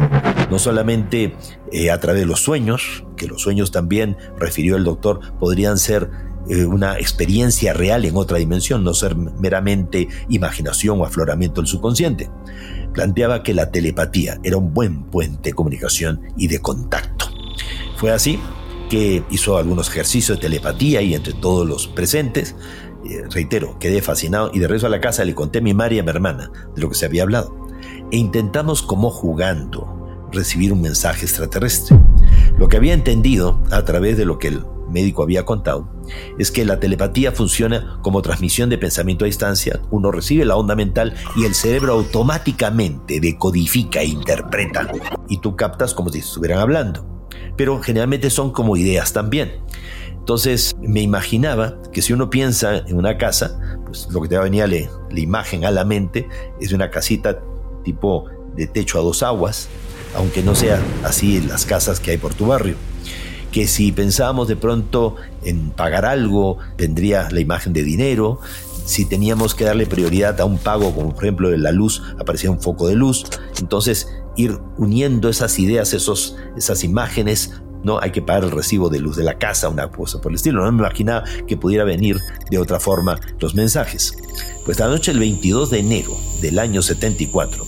no 0.50 0.58
solamente 0.58 1.36
eh, 1.72 1.90
a 1.90 2.00
través 2.00 2.22
de 2.22 2.26
los 2.26 2.40
sueños, 2.40 3.04
que 3.16 3.26
los 3.26 3.42
sueños 3.42 3.70
también, 3.70 4.16
refirió 4.38 4.76
el 4.76 4.84
doctor, 4.84 5.20
podrían 5.38 5.78
ser 5.78 6.10
eh, 6.48 6.64
una 6.64 6.98
experiencia 6.98 7.72
real 7.72 8.04
en 8.04 8.16
otra 8.16 8.38
dimensión, 8.38 8.82
no 8.82 8.94
ser 8.94 9.14
meramente 9.14 10.08
imaginación 10.28 11.00
o 11.00 11.04
afloramiento 11.04 11.60
del 11.60 11.68
subconsciente. 11.68 12.30
Planteaba 12.92 13.42
que 13.42 13.54
la 13.54 13.70
telepatía 13.70 14.40
era 14.42 14.56
un 14.56 14.74
buen 14.74 15.04
puente 15.04 15.50
de 15.50 15.54
comunicación 15.54 16.22
y 16.36 16.48
de 16.48 16.60
contacto. 16.60 17.26
Fue 17.96 18.10
así 18.10 18.40
que 18.88 19.22
hizo 19.30 19.56
algunos 19.56 19.88
ejercicios 19.88 20.38
de 20.38 20.42
telepatía 20.42 21.00
y 21.02 21.14
entre 21.14 21.34
todos 21.34 21.68
los 21.68 21.86
presentes, 21.86 22.56
eh, 23.08 23.22
reitero, 23.30 23.78
quedé 23.78 24.02
fascinado 24.02 24.50
y 24.52 24.58
de 24.58 24.66
regreso 24.66 24.86
a 24.86 24.90
la 24.90 25.00
casa 25.00 25.24
le 25.24 25.34
conté 25.34 25.58
a 25.58 25.62
mi 25.62 25.74
madre 25.74 25.96
y 25.96 25.98
a 26.00 26.02
mi 26.02 26.10
hermana 26.10 26.50
de 26.74 26.82
lo 26.82 26.88
que 26.88 26.96
se 26.96 27.06
había 27.06 27.22
hablado 27.22 27.69
e 28.10 28.16
intentamos 28.16 28.82
como 28.82 29.10
jugando 29.10 30.28
recibir 30.32 30.72
un 30.72 30.80
mensaje 30.80 31.24
extraterrestre. 31.24 31.98
Lo 32.58 32.68
que 32.68 32.76
había 32.76 32.94
entendido 32.94 33.62
a 33.70 33.84
través 33.84 34.16
de 34.16 34.24
lo 34.24 34.38
que 34.38 34.48
el 34.48 34.64
médico 34.90 35.22
había 35.22 35.44
contado 35.44 35.88
es 36.38 36.50
que 36.50 36.64
la 36.64 36.80
telepatía 36.80 37.32
funciona 37.32 37.98
como 38.02 38.22
transmisión 38.22 38.68
de 38.70 38.78
pensamiento 38.78 39.24
a 39.24 39.26
distancia. 39.26 39.80
Uno 39.90 40.10
recibe 40.10 40.44
la 40.44 40.56
onda 40.56 40.74
mental 40.74 41.14
y 41.36 41.44
el 41.44 41.54
cerebro 41.54 41.94
automáticamente 41.94 43.20
decodifica 43.20 44.00
e 44.00 44.06
interpreta 44.06 44.90
y 45.28 45.38
tú 45.38 45.56
captas 45.56 45.94
como 45.94 46.10
si 46.10 46.18
estuvieran 46.18 46.58
hablando. 46.58 47.06
Pero 47.56 47.80
generalmente 47.80 48.30
son 48.30 48.52
como 48.52 48.76
ideas 48.76 49.12
también. 49.12 49.60
Entonces 50.10 50.76
me 50.80 51.00
imaginaba 51.00 51.80
que 51.92 52.02
si 52.02 52.12
uno 52.12 52.30
piensa 52.30 52.78
en 52.78 52.96
una 52.96 53.16
casa, 53.16 53.78
pues 53.86 54.08
lo 54.10 54.20
que 54.20 54.28
te 54.28 54.36
va 54.36 54.42
a 54.42 54.44
venir 54.44 54.68
la, 54.68 54.90
la 55.10 55.20
imagen 55.20 55.64
a 55.64 55.70
la 55.70 55.84
mente 55.84 56.28
es 56.60 56.72
una 56.72 56.90
casita 56.90 57.40
tipo 57.82 58.26
de 58.56 58.66
techo 58.66 58.98
a 58.98 59.02
dos 59.02 59.22
aguas, 59.22 59.68
aunque 60.14 60.42
no 60.42 60.54
sea 60.54 60.82
así 61.04 61.36
en 61.36 61.48
las 61.48 61.64
casas 61.64 62.00
que 62.00 62.12
hay 62.12 62.18
por 62.18 62.34
tu 62.34 62.46
barrio. 62.46 62.76
Que 63.52 63.66
si 63.66 63.90
pensábamos 63.92 64.48
de 64.48 64.56
pronto 64.56 65.16
en 65.44 65.70
pagar 65.70 66.04
algo, 66.04 66.58
tendría 66.76 67.28
la 67.30 67.40
imagen 67.40 67.72
de 67.72 67.82
dinero. 67.82 68.40
Si 68.84 69.04
teníamos 69.04 69.54
que 69.54 69.64
darle 69.64 69.86
prioridad 69.86 70.40
a 70.40 70.44
un 70.44 70.58
pago, 70.58 70.94
como 70.94 71.14
por 71.14 71.24
ejemplo 71.24 71.50
de 71.50 71.58
la 71.58 71.72
luz, 71.72 72.02
aparecía 72.18 72.50
un 72.50 72.60
foco 72.60 72.86
de 72.86 72.94
luz. 72.94 73.24
Entonces, 73.58 74.08
ir 74.36 74.58
uniendo 74.78 75.28
esas 75.28 75.58
ideas, 75.58 75.92
esos, 75.94 76.36
esas 76.56 76.84
imágenes, 76.84 77.60
no 77.82 78.00
hay 78.00 78.10
que 78.12 78.22
pagar 78.22 78.44
el 78.44 78.50
recibo 78.50 78.88
de 78.88 79.00
luz 79.00 79.16
de 79.16 79.24
la 79.24 79.38
casa, 79.38 79.68
una 79.68 79.90
cosa 79.90 80.20
por 80.20 80.32
el 80.32 80.36
estilo. 80.36 80.64
No 80.64 80.72
me 80.72 80.78
imaginaba 80.78 81.24
que 81.46 81.56
pudiera 81.56 81.84
venir 81.84 82.18
de 82.50 82.58
otra 82.58 82.80
forma 82.80 83.18
los 83.38 83.54
mensajes. 83.54 84.16
Pues 84.64 84.78
la 84.78 84.88
noche 84.88 85.12
del 85.12 85.20
22 85.20 85.70
de 85.70 85.78
enero 85.78 86.16
del 86.40 86.58
año 86.58 86.82
74, 86.82 87.64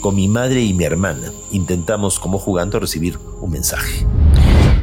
con 0.00 0.16
mi 0.16 0.28
madre 0.28 0.62
y 0.62 0.72
mi 0.74 0.84
hermana, 0.84 1.30
intentamos 1.50 2.18
como 2.18 2.38
jugando 2.38 2.80
recibir 2.80 3.18
un 3.40 3.50
mensaje. 3.50 4.06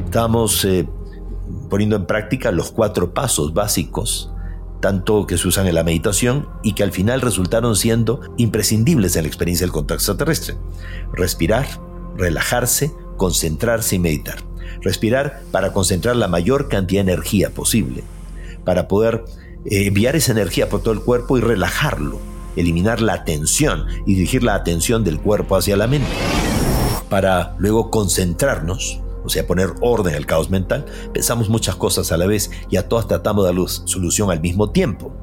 Estábamos 0.05 0.63
eh, 0.65 0.88
poniendo 1.69 1.95
en 1.95 2.05
práctica 2.05 2.51
los 2.51 2.71
cuatro 2.71 3.13
pasos 3.13 3.53
básicos, 3.53 4.32
tanto 4.82 5.27
que 5.27 5.38
se 5.38 5.47
usan 5.47 5.67
en 5.67 5.75
la 5.75 5.84
meditación 5.84 6.47
y 6.63 6.73
que 6.73 6.84
al 6.84 6.91
final 6.91 7.21
resultaron 7.21 7.75
siendo 7.75 8.21
imprescindibles 8.38 9.15
en 9.15 9.23
la 9.23 9.27
experiencia 9.27 9.65
del 9.65 9.73
contacto 9.73 9.95
extraterrestre. 9.95 10.55
Respirar, 11.13 11.67
relajarse, 12.15 12.91
concentrarse 13.17 13.97
y 13.97 13.99
meditar. 13.99 14.48
Respirar 14.82 15.41
para 15.51 15.73
concentrar 15.73 16.15
la 16.15 16.27
mayor 16.27 16.69
cantidad 16.69 17.03
de 17.03 17.13
energía 17.13 17.49
posible, 17.49 18.03
para 18.63 18.88
poder 18.88 19.25
eh, 19.65 19.88
enviar 19.88 20.15
esa 20.15 20.32
energía 20.32 20.69
por 20.69 20.82
todo 20.82 20.93
el 20.93 21.01
cuerpo 21.01 21.38
y 21.38 21.41
relajarlo, 21.41 22.19
eliminar 22.55 23.01
la 23.01 23.23
tensión 23.23 23.86
y 24.05 24.15
dirigir 24.15 24.43
la 24.43 24.55
atención 24.55 25.03
del 25.03 25.19
cuerpo 25.19 25.55
hacia 25.55 25.77
la 25.77 25.88
mente. 25.88 26.10
Para 27.10 27.55
luego 27.58 27.89
concentrarnos, 27.89 29.01
o 29.23 29.29
sea, 29.29 29.45
poner 29.45 29.73
orden 29.82 30.15
al 30.15 30.25
caos 30.25 30.49
mental, 30.49 30.86
pensamos 31.13 31.49
muchas 31.49 31.75
cosas 31.75 32.12
a 32.12 32.17
la 32.17 32.27
vez 32.27 32.51
y 32.69 32.77
a 32.77 32.88
todas 32.88 33.08
tratamos 33.08 33.45
de 33.45 33.53
dar 33.53 33.69
solución 33.69 34.32
al 34.32 34.41
mismo 34.41 34.71
tiempo. 34.71 35.13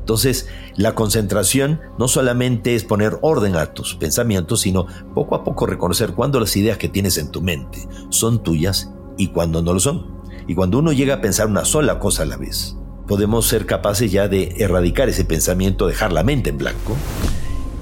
Entonces, 0.00 0.48
la 0.76 0.94
concentración 0.94 1.80
no 1.98 2.08
solamente 2.08 2.74
es 2.74 2.84
poner 2.84 3.18
orden 3.22 3.54
a 3.54 3.72
tus 3.74 3.94
pensamientos, 3.94 4.62
sino 4.62 4.86
poco 5.14 5.36
a 5.36 5.44
poco 5.44 5.66
reconocer 5.66 6.14
cuándo 6.14 6.40
las 6.40 6.56
ideas 6.56 6.78
que 6.78 6.88
tienes 6.88 7.16
en 7.18 7.30
tu 7.30 7.42
mente 7.42 7.86
son 8.08 8.42
tuyas 8.42 8.90
y 9.16 9.28
cuándo 9.28 9.62
no 9.62 9.72
lo 9.72 9.80
son. 9.80 10.20
Y 10.48 10.54
cuando 10.54 10.78
uno 10.78 10.92
llega 10.92 11.14
a 11.14 11.20
pensar 11.20 11.46
una 11.46 11.64
sola 11.64 11.98
cosa 11.98 12.24
a 12.24 12.26
la 12.26 12.36
vez, 12.36 12.76
podemos 13.06 13.46
ser 13.46 13.66
capaces 13.66 14.10
ya 14.10 14.26
de 14.26 14.54
erradicar 14.58 15.08
ese 15.08 15.24
pensamiento, 15.24 15.86
dejar 15.86 16.12
la 16.12 16.24
mente 16.24 16.50
en 16.50 16.58
blanco. 16.58 16.96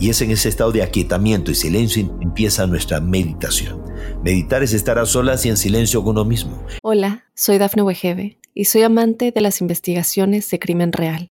Y 0.00 0.10
es 0.10 0.20
en 0.20 0.30
ese 0.30 0.48
estado 0.48 0.70
de 0.70 0.82
aquietamiento 0.82 1.50
y 1.50 1.54
silencio 1.54 2.16
empieza 2.20 2.66
nuestra 2.66 3.00
meditación. 3.00 3.82
Meditar 4.22 4.62
es 4.62 4.72
estar 4.72 4.98
a 4.98 5.06
solas 5.06 5.44
y 5.46 5.48
en 5.48 5.56
silencio 5.56 6.02
con 6.02 6.12
uno 6.12 6.24
mismo. 6.24 6.62
Hola, 6.82 7.24
soy 7.34 7.58
Dafne 7.58 7.82
Wegebe 7.82 8.38
y 8.54 8.66
soy 8.66 8.82
amante 8.82 9.32
de 9.32 9.40
las 9.40 9.60
investigaciones 9.60 10.50
de 10.50 10.58
crimen 10.58 10.92
real. 10.92 11.30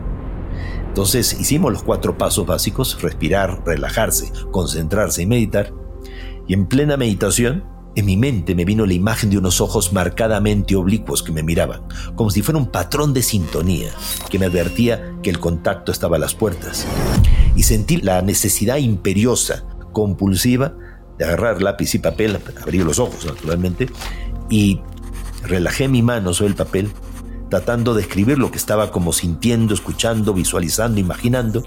Entonces 0.91 1.39
hicimos 1.39 1.71
los 1.71 1.83
cuatro 1.83 2.17
pasos 2.17 2.45
básicos, 2.45 3.01
respirar, 3.01 3.63
relajarse, 3.65 4.29
concentrarse 4.51 5.21
y 5.21 5.25
meditar. 5.25 5.71
Y 6.49 6.53
en 6.53 6.67
plena 6.67 6.97
meditación 6.97 7.63
en 7.95 8.05
mi 8.05 8.17
mente 8.17 8.55
me 8.55 8.65
vino 8.65 8.85
la 8.85 8.91
imagen 8.91 9.29
de 9.29 9.37
unos 9.37 9.61
ojos 9.61 9.93
marcadamente 9.93 10.75
oblicuos 10.75 11.23
que 11.23 11.31
me 11.31 11.43
miraban, 11.43 11.83
como 12.15 12.29
si 12.29 12.41
fuera 12.41 12.59
un 12.59 12.67
patrón 12.67 13.13
de 13.13 13.21
sintonía 13.21 13.89
que 14.29 14.37
me 14.37 14.47
advertía 14.47 15.15
que 15.23 15.29
el 15.29 15.39
contacto 15.39 15.93
estaba 15.93 16.17
a 16.17 16.19
las 16.19 16.35
puertas. 16.35 16.85
Y 17.55 17.63
sentí 17.63 17.95
la 17.95 18.21
necesidad 18.21 18.75
imperiosa, 18.75 19.63
compulsiva, 19.93 20.73
de 21.17 21.23
agarrar 21.23 21.61
lápiz 21.61 21.95
y 21.95 21.99
papel, 21.99 22.37
abrir 22.61 22.83
los 22.83 22.99
ojos 22.99 23.25
naturalmente, 23.25 23.87
y 24.49 24.81
relajé 25.43 25.87
mi 25.87 26.01
mano 26.01 26.33
sobre 26.33 26.49
el 26.49 26.55
papel, 26.55 26.91
tratando 27.51 27.93
de 27.93 28.01
escribir 28.01 28.39
lo 28.39 28.49
que 28.49 28.57
estaba 28.57 28.91
como 28.91 29.11
sintiendo, 29.11 29.73
escuchando, 29.73 30.33
visualizando, 30.33 31.01
imaginando, 31.01 31.63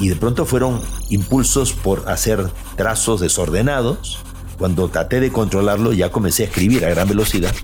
y 0.00 0.08
de 0.08 0.16
pronto 0.16 0.44
fueron 0.44 0.80
impulsos 1.10 1.72
por 1.72 2.08
hacer 2.08 2.50
trazos 2.74 3.20
desordenados, 3.20 4.18
cuando 4.58 4.88
traté 4.88 5.20
de 5.20 5.30
controlarlo, 5.30 5.92
ya 5.92 6.10
comencé 6.10 6.42
a 6.42 6.46
escribir 6.46 6.84
a 6.84 6.90
gran 6.90 7.08
velocidad. 7.08 7.54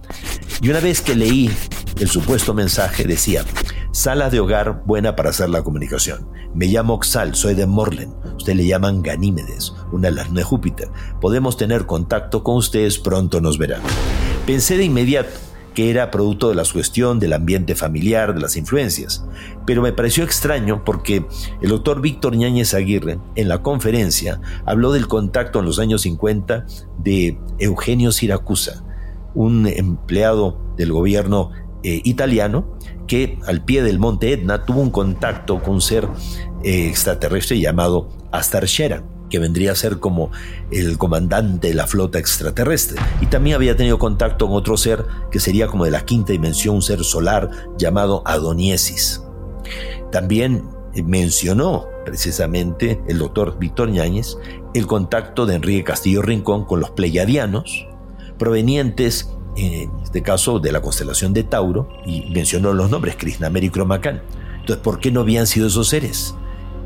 Y 0.62 0.70
una 0.70 0.78
vez 0.78 1.00
que 1.00 1.16
leí 1.16 1.50
el 1.98 2.08
supuesto 2.08 2.54
mensaje, 2.54 3.04
decía, 3.04 3.44
sala 3.90 4.30
de 4.30 4.38
hogar 4.38 4.84
buena 4.86 5.16
para 5.16 5.30
hacer 5.30 5.50
la 5.50 5.64
comunicación. 5.64 6.28
Me 6.54 6.66
llamo 6.66 6.94
Oxal, 6.94 7.34
soy 7.34 7.54
de 7.54 7.66
Morlen. 7.66 8.14
Ustedes 8.36 8.56
le 8.56 8.66
llaman 8.68 9.02
Ganímedes, 9.02 9.72
una 9.90 10.10
de 10.10 10.14
las 10.14 10.32
de 10.32 10.44
Júpiter. 10.44 10.88
Podemos 11.20 11.56
tener 11.56 11.86
contacto 11.86 12.44
con 12.44 12.54
ustedes, 12.54 13.00
pronto 13.00 13.40
nos 13.40 13.58
verán. 13.58 13.82
Pensé 14.46 14.76
de 14.76 14.84
inmediato, 14.84 15.32
que 15.74 15.90
era 15.90 16.10
producto 16.10 16.48
de 16.48 16.54
la 16.54 16.64
sugestión, 16.64 17.18
del 17.18 17.32
ambiente 17.32 17.74
familiar, 17.74 18.34
de 18.34 18.40
las 18.40 18.56
influencias. 18.56 19.24
Pero 19.66 19.82
me 19.82 19.92
pareció 19.92 20.24
extraño 20.24 20.84
porque 20.84 21.26
el 21.60 21.68
doctor 21.68 22.00
Víctor 22.00 22.36
Ñáñez 22.36 22.74
Aguirre, 22.74 23.18
en 23.34 23.48
la 23.48 23.62
conferencia, 23.62 24.40
habló 24.64 24.92
del 24.92 25.08
contacto 25.08 25.58
en 25.58 25.66
los 25.66 25.78
años 25.78 26.02
50 26.02 26.66
de 26.98 27.38
Eugenio 27.58 28.12
Siracusa, 28.12 28.84
un 29.34 29.66
empleado 29.66 30.58
del 30.76 30.92
gobierno 30.92 31.50
eh, 31.82 32.00
italiano 32.04 32.78
que 33.06 33.38
al 33.46 33.64
pie 33.64 33.82
del 33.82 33.98
monte 33.98 34.32
Etna 34.32 34.64
tuvo 34.64 34.80
un 34.80 34.90
contacto 34.90 35.60
con 35.60 35.74
un 35.74 35.80
ser 35.82 36.08
eh, 36.62 36.88
extraterrestre 36.88 37.58
llamado 37.58 38.08
Astar 38.32 38.64
Sheran 38.64 39.13
que 39.34 39.40
vendría 39.40 39.72
a 39.72 39.74
ser 39.74 39.98
como 39.98 40.30
el 40.70 40.96
comandante 40.96 41.68
de 41.68 41.74
la 41.74 41.88
flota 41.88 42.20
extraterrestre. 42.20 43.00
Y 43.20 43.26
también 43.26 43.56
había 43.56 43.76
tenido 43.76 43.98
contacto 43.98 44.46
con 44.46 44.56
otro 44.56 44.76
ser 44.76 45.04
que 45.32 45.40
sería 45.40 45.66
como 45.66 45.84
de 45.84 45.90
la 45.90 46.04
quinta 46.04 46.32
dimensión, 46.32 46.76
un 46.76 46.82
ser 46.82 47.02
solar 47.02 47.50
llamado 47.76 48.22
Adoniesis. 48.26 49.22
También 50.12 50.62
mencionó 51.04 51.86
precisamente 52.04 53.00
el 53.08 53.18
doctor 53.18 53.58
Víctor 53.58 53.90
Ñáñez 53.90 54.36
el 54.72 54.86
contacto 54.86 55.46
de 55.46 55.56
Enrique 55.56 55.82
Castillo 55.82 56.22
Rincón 56.22 56.64
con 56.64 56.78
los 56.78 56.90
pleiadianos, 56.90 57.88
provenientes 58.38 59.30
en 59.56 59.90
este 60.02 60.22
caso 60.22 60.60
de 60.60 60.70
la 60.70 60.80
constelación 60.80 61.32
de 61.32 61.42
Tauro, 61.42 61.88
y 62.06 62.30
mencionó 62.30 62.72
los 62.72 62.88
nombres, 62.88 63.16
Krishnameri 63.16 63.66
y 63.66 63.70
Cromacán. 63.70 64.22
Entonces, 64.60 64.82
¿por 64.82 65.00
qué 65.00 65.10
no 65.10 65.20
habían 65.20 65.48
sido 65.48 65.66
esos 65.66 65.88
seres? 65.88 66.36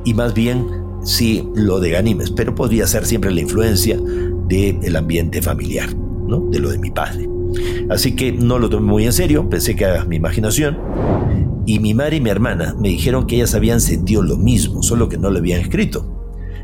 Y 0.04 0.14
más 0.14 0.32
bien, 0.32 0.87
sí, 1.04 1.48
lo 1.54 1.80
de 1.80 1.90
Ganimes, 1.90 2.30
pero 2.30 2.54
podría 2.54 2.86
ser 2.86 3.06
siempre 3.06 3.30
la 3.30 3.40
influencia 3.40 3.98
del 4.48 4.96
ambiente 4.96 5.42
familiar, 5.42 5.94
¿no? 5.94 6.40
De 6.50 6.58
lo 6.58 6.70
de 6.70 6.78
mi 6.78 6.90
padre. 6.90 7.28
Así 7.90 8.14
que 8.14 8.32
no 8.32 8.58
lo 8.58 8.68
tomé 8.68 8.86
muy 8.86 9.04
en 9.04 9.12
serio, 9.12 9.48
pensé 9.48 9.76
que 9.76 9.84
era 9.84 10.04
mi 10.04 10.16
imaginación. 10.16 10.78
Y 11.66 11.80
mi 11.80 11.92
madre 11.94 12.16
y 12.16 12.20
mi 12.20 12.30
hermana 12.30 12.74
me 12.78 12.88
dijeron 12.88 13.26
que 13.26 13.36
ellas 13.36 13.54
habían 13.54 13.80
sentido 13.80 14.22
lo 14.22 14.36
mismo, 14.36 14.82
solo 14.82 15.08
que 15.08 15.18
no 15.18 15.30
lo 15.30 15.38
habían 15.38 15.60
escrito. 15.60 16.06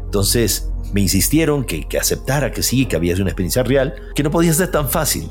Entonces 0.03 0.70
me 0.92 1.01
insistieron 1.01 1.64
que, 1.64 1.87
que 1.87 1.99
aceptara 1.99 2.53
que 2.53 2.62
sí, 2.62 2.87
que 2.87 2.97
había 2.97 3.12
sido 3.14 3.25
una 3.25 3.31
experiencia 3.31 3.62
real, 3.62 3.94
que 4.14 4.23
no 4.23 4.31
podía 4.31 4.55
ser 4.55 4.70
tan 4.70 4.88
fácil, 4.88 5.29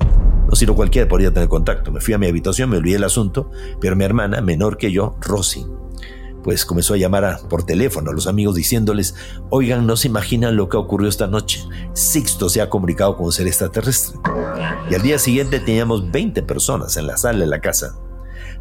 no 0.48 0.56
sino 0.56 0.76
cualquiera 0.76 1.08
podría 1.08 1.34
tener 1.34 1.50
contacto. 1.50 1.92
Me 1.92 2.02
fui 2.02 2.14
a 2.14 2.18
mi 2.18 2.28
habitación, 2.28 2.70
me 2.70 2.78
olvidé 2.78 2.98
el 2.98 3.04
asunto, 3.04 3.50
pero 3.80 3.96
mi 3.96 4.04
hermana, 4.04 4.42
menor 4.42 4.78
que 4.78 4.92
yo, 4.92 5.16
Rosy, 5.22 5.66
pues 6.44 6.66
comenzó 6.66 6.94
a 6.94 6.98
llamar 6.98 7.40
por 7.50 7.64
teléfono 7.64 8.12
a 8.12 8.14
los 8.14 8.28
amigos 8.28 8.56
diciéndoles, 8.56 9.16
oigan, 9.50 9.88
no 9.88 9.96
se 9.96 10.10
imaginan 10.10 10.56
lo 10.56 10.70
que 10.70 10.78
ocurrió 10.78 11.08
esta 11.08 11.28
noche. 11.28 11.64
Sixto 11.94 12.50
se 12.50 12.62
ha 12.62 12.70
comunicado 12.70 13.16
con 13.16 13.28
un 13.28 13.32
ser 13.32 13.48
extraterrestre. 13.48 14.20
Y 14.90 14.96
al 14.96 15.02
día 15.02 15.18
siguiente 15.18 15.60
teníamos 15.60 16.12
20 16.12 16.44
personas 16.44 16.98
en 16.98 17.08
la 17.08 17.18
sala 17.18 17.40
de 17.40 17.48
la 17.48 17.62
casa. 17.62 17.96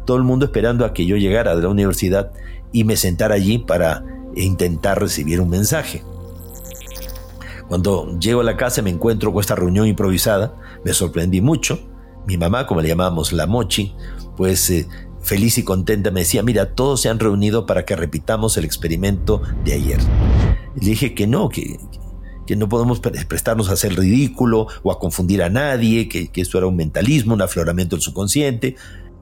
Todo 0.05 0.17
el 0.17 0.23
mundo 0.23 0.45
esperando 0.45 0.85
a 0.85 0.93
que 0.93 1.05
yo 1.05 1.17
llegara 1.17 1.55
de 1.55 1.61
la 1.61 1.69
universidad 1.69 2.31
y 2.71 2.85
me 2.85 2.95
sentara 2.95 3.35
allí 3.35 3.59
para 3.59 4.03
intentar 4.35 4.99
recibir 4.99 5.41
un 5.41 5.49
mensaje. 5.49 6.03
Cuando 7.67 8.17
llego 8.19 8.41
a 8.41 8.43
la 8.43 8.57
casa 8.57 8.81
me 8.81 8.89
encuentro 8.89 9.31
con 9.31 9.41
esta 9.41 9.55
reunión 9.55 9.87
improvisada, 9.87 10.55
me 10.83 10.93
sorprendí 10.93 11.41
mucho. 11.41 11.79
Mi 12.27 12.37
mamá, 12.37 12.65
como 12.67 12.81
le 12.81 12.87
llamábamos 12.87 13.33
la 13.33 13.47
Mochi, 13.47 13.95
pues 14.37 14.69
eh, 14.69 14.87
feliz 15.23 15.57
y 15.57 15.63
contenta 15.63 16.11
me 16.11 16.21
decía, 16.21 16.43
mira, 16.43 16.73
todos 16.73 17.01
se 17.01 17.09
han 17.09 17.19
reunido 17.19 17.65
para 17.65 17.85
que 17.85 17.95
repitamos 17.95 18.57
el 18.57 18.65
experimento 18.65 19.41
de 19.63 19.73
ayer. 19.73 19.99
le 20.75 20.85
dije 20.85 21.15
que 21.15 21.27
no, 21.27 21.49
que, 21.49 21.79
que 22.45 22.55
no 22.55 22.69
podemos 22.69 22.99
prestarnos 22.99 23.69
a 23.69 23.73
hacer 23.73 23.95
ridículo 23.95 24.67
o 24.83 24.91
a 24.91 24.99
confundir 24.99 25.41
a 25.43 25.49
nadie, 25.49 26.07
que, 26.09 26.27
que 26.27 26.41
esto 26.41 26.57
era 26.57 26.67
un 26.67 26.75
mentalismo, 26.75 27.33
un 27.33 27.41
afloramiento 27.41 27.95
del 27.95 28.03
subconsciente. 28.03 28.75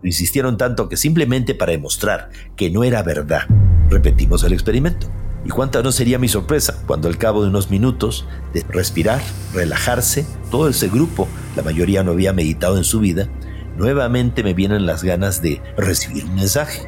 Insistieron 0.04 0.58
tanto 0.58 0.90
que 0.90 0.98
simplemente 0.98 1.54
para 1.54 1.74
demostrar 1.74 2.30
que 2.56 2.72
no 2.72 2.84
era 2.84 3.04
verdad, 3.04 3.48
repetimos 3.90 4.44
el 4.44 4.54
experimento. 4.54 5.08
Y 5.44 5.50
cuánta 5.50 5.82
no 5.82 5.92
sería 5.92 6.20
mi 6.20 6.28
sorpresa 6.28 6.84
cuando 6.86 7.08
al 7.08 7.18
cabo 7.18 7.42
de 7.42 7.50
unos 7.50 7.72
minutos 7.72 8.26
de 8.54 8.64
respirar, 8.70 9.22
relajarse, 9.54 10.26
todo 10.52 10.70
ese 10.70 10.88
grupo, 10.88 11.28
la 11.56 11.64
mayoría 11.64 12.04
no 12.04 12.12
había 12.12 12.32
meditado 12.32 12.78
en 12.78 12.84
su 12.84 13.00
vida, 13.00 13.28
nuevamente 13.78 14.44
me 14.44 14.54
vienen 14.54 14.86
las 14.86 15.04
ganas 15.04 15.42
de 15.42 15.62
recibir 15.78 16.26
un 16.26 16.36
mensaje. 16.36 16.88